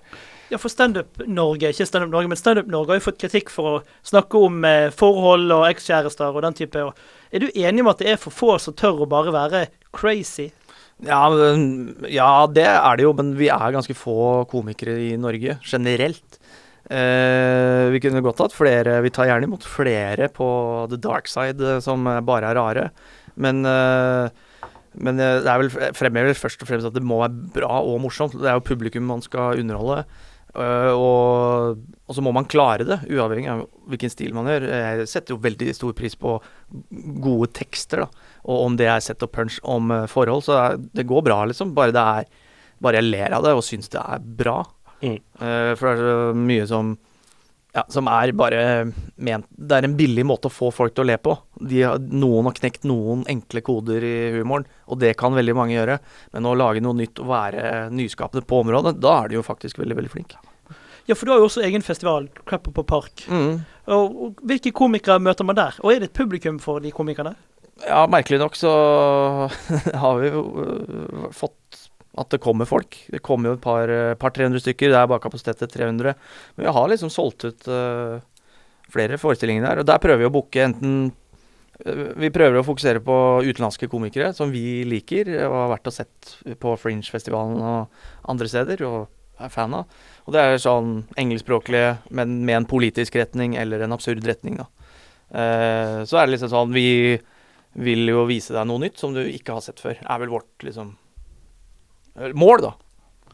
[0.48, 3.70] Ja, for Standup Norge, ikke stand Norge, men stand Norge har jo fått kritikk for
[3.70, 6.84] å snakke om eh, forhold og ekskjærester og den type.
[6.86, 9.64] Og er du enig med at det er for få som tør å bare være
[9.96, 10.52] crazy?
[11.04, 11.26] Ja,
[12.08, 16.38] ja, det er det jo, men vi er ganske få komikere i Norge generelt.
[16.88, 20.46] Eh, vi kunne godt hatt flere Vi tar gjerne imot flere på
[20.86, 22.84] the dark side eh, som bare er rare.
[23.36, 24.30] Men, eh,
[24.94, 28.00] men eh, det er vel fremhever først og fremst at det må være bra og
[28.06, 28.38] morsomt.
[28.38, 30.06] Det er jo publikum man skal underholde.
[30.62, 34.66] Eh, og, og så må man klare det, uavhengig av hvilken stil man gjør.
[34.70, 36.36] Jeg setter jo veldig stor pris på
[37.24, 38.32] gode tekster, da.
[38.46, 41.74] Og om det er set og punch om eh, forhold, så det går bra, liksom.
[41.76, 42.34] Bare det er
[42.76, 44.58] Bare jeg ler av det og syns det er bra.
[45.00, 45.14] Mm.
[45.16, 46.90] Eh, for det er så mye som
[47.76, 48.60] ja, som er bare
[49.20, 51.34] ment Det er en billig måte å få folk til å le på.
[51.60, 55.98] De noen har knekt noen enkle koder i humoren, og det kan veldig mange gjøre.
[56.32, 59.82] Men å lage noe nytt og være nyskapende på området, da er de jo faktisk
[59.82, 60.40] veldig, veldig flinke.
[61.06, 63.26] Ja, for du har jo også egen festival, Crapper på Park.
[63.28, 63.60] Mm.
[63.94, 65.76] Og, og Hvilke komikere møter man der?
[65.84, 67.36] Og er det et publikum for de komikerne?
[67.84, 68.72] Ja, merkelig nok så
[70.02, 71.58] har vi jo øh, fått
[72.16, 72.96] at det kommer folk.
[73.12, 74.90] Det kommer jo et par, øh, par 300 stykker.
[74.90, 76.14] Det er bare kapasitet til 300.
[76.56, 78.20] Men vi har liksom solgt ut uh,
[78.92, 79.82] flere forestillinger der.
[79.82, 81.12] Og der prøver vi å booke enten
[81.84, 85.96] uh, Vi prøver å fokusere på utenlandske komikere som vi liker og har vært og
[85.98, 88.98] sett på Fringe-festivalen og andre steder og
[89.36, 89.84] er fan av.
[90.24, 94.70] Og det er sånn engelskspråklige, men med en politisk retning eller en absurd retning, da.
[95.26, 97.18] Uh, så er det liksom sånn Vi
[97.82, 99.98] vil jo vise deg noe nytt som du ikke har sett før.
[100.00, 101.05] Er vel vårt liksom eh,
[102.38, 102.74] mål, da.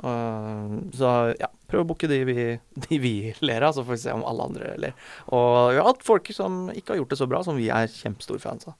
[0.03, 1.09] Uh, så
[1.39, 2.47] ja, prøv å booke de vi,
[2.87, 3.14] de vi
[3.45, 4.97] ler av, så får vi se om alle andre ler.
[5.30, 7.91] Og vi har hatt folk som ikke har gjort det så bra, som vi er
[7.93, 8.76] kjempestore fans av.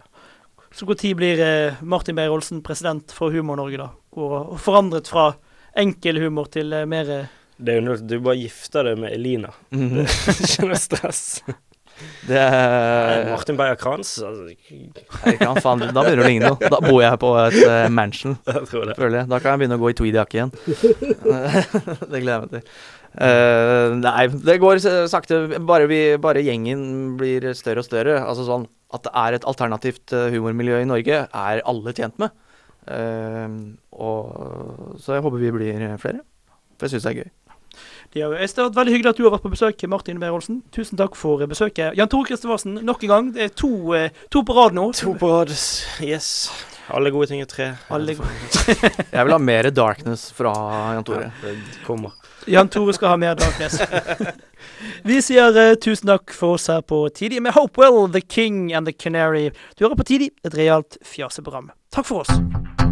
[0.73, 3.91] Så når blir eh, Martin Beyer-Olsen president for Humor Norge, da?
[4.17, 5.35] Og, forandret fra
[5.77, 7.11] enkel humor til eh, mer
[7.57, 9.53] Det er jo når Du bare gifter deg med Elina.
[9.69, 11.27] Det er ikke noe stress.
[12.27, 14.47] Det er Martin Beyer-Kranz altså,
[15.23, 16.71] Da begynner det å ligne noe.
[16.73, 18.37] Da bor jeg på et uh, mansion.
[18.49, 19.29] jeg føler jeg.
[19.31, 20.53] Da kan jeg begynne å gå i tweedjakke igjen.
[22.13, 22.67] det gleder jeg meg til.
[23.13, 24.81] Uh, nei, det går
[25.13, 25.43] sakte.
[25.69, 28.19] Bare, vi, bare gjengen blir større og større.
[28.23, 32.35] Altså sånn at det er et alternativt eh, humormiljø i Norge, er alle tjent med.
[32.83, 36.21] Uh, og, så jeg håper vi blir flere.
[36.77, 37.31] For jeg syns det er gøy.
[38.13, 40.61] Det har vært veldig hyggelig at du har vært på besøk, Martin Beyer-Olsen.
[40.75, 41.97] Tusen takk for besøket.
[41.97, 43.31] Jan Tore Kristofersen, nok en gang.
[43.33, 44.91] Det er to, eh, to på rad nå.
[45.01, 45.55] To på rad.
[46.05, 46.51] Yes.
[46.93, 47.71] Alle gode ting er tre.
[47.91, 50.53] Alle Jeg vil ha mer darkness fra
[50.99, 51.31] Jan Tore.
[51.31, 52.13] Ja, det kommer.
[52.47, 53.81] Jan Tore skal ha mer Darkness.
[55.09, 58.87] Vi sier uh, tusen takk for oss her på Tidlig med Hopewell, The King and
[58.87, 59.51] The Canary.
[59.79, 61.71] Du hører på Tidlig, et realt fjaseprogram.
[61.95, 62.92] Takk for oss.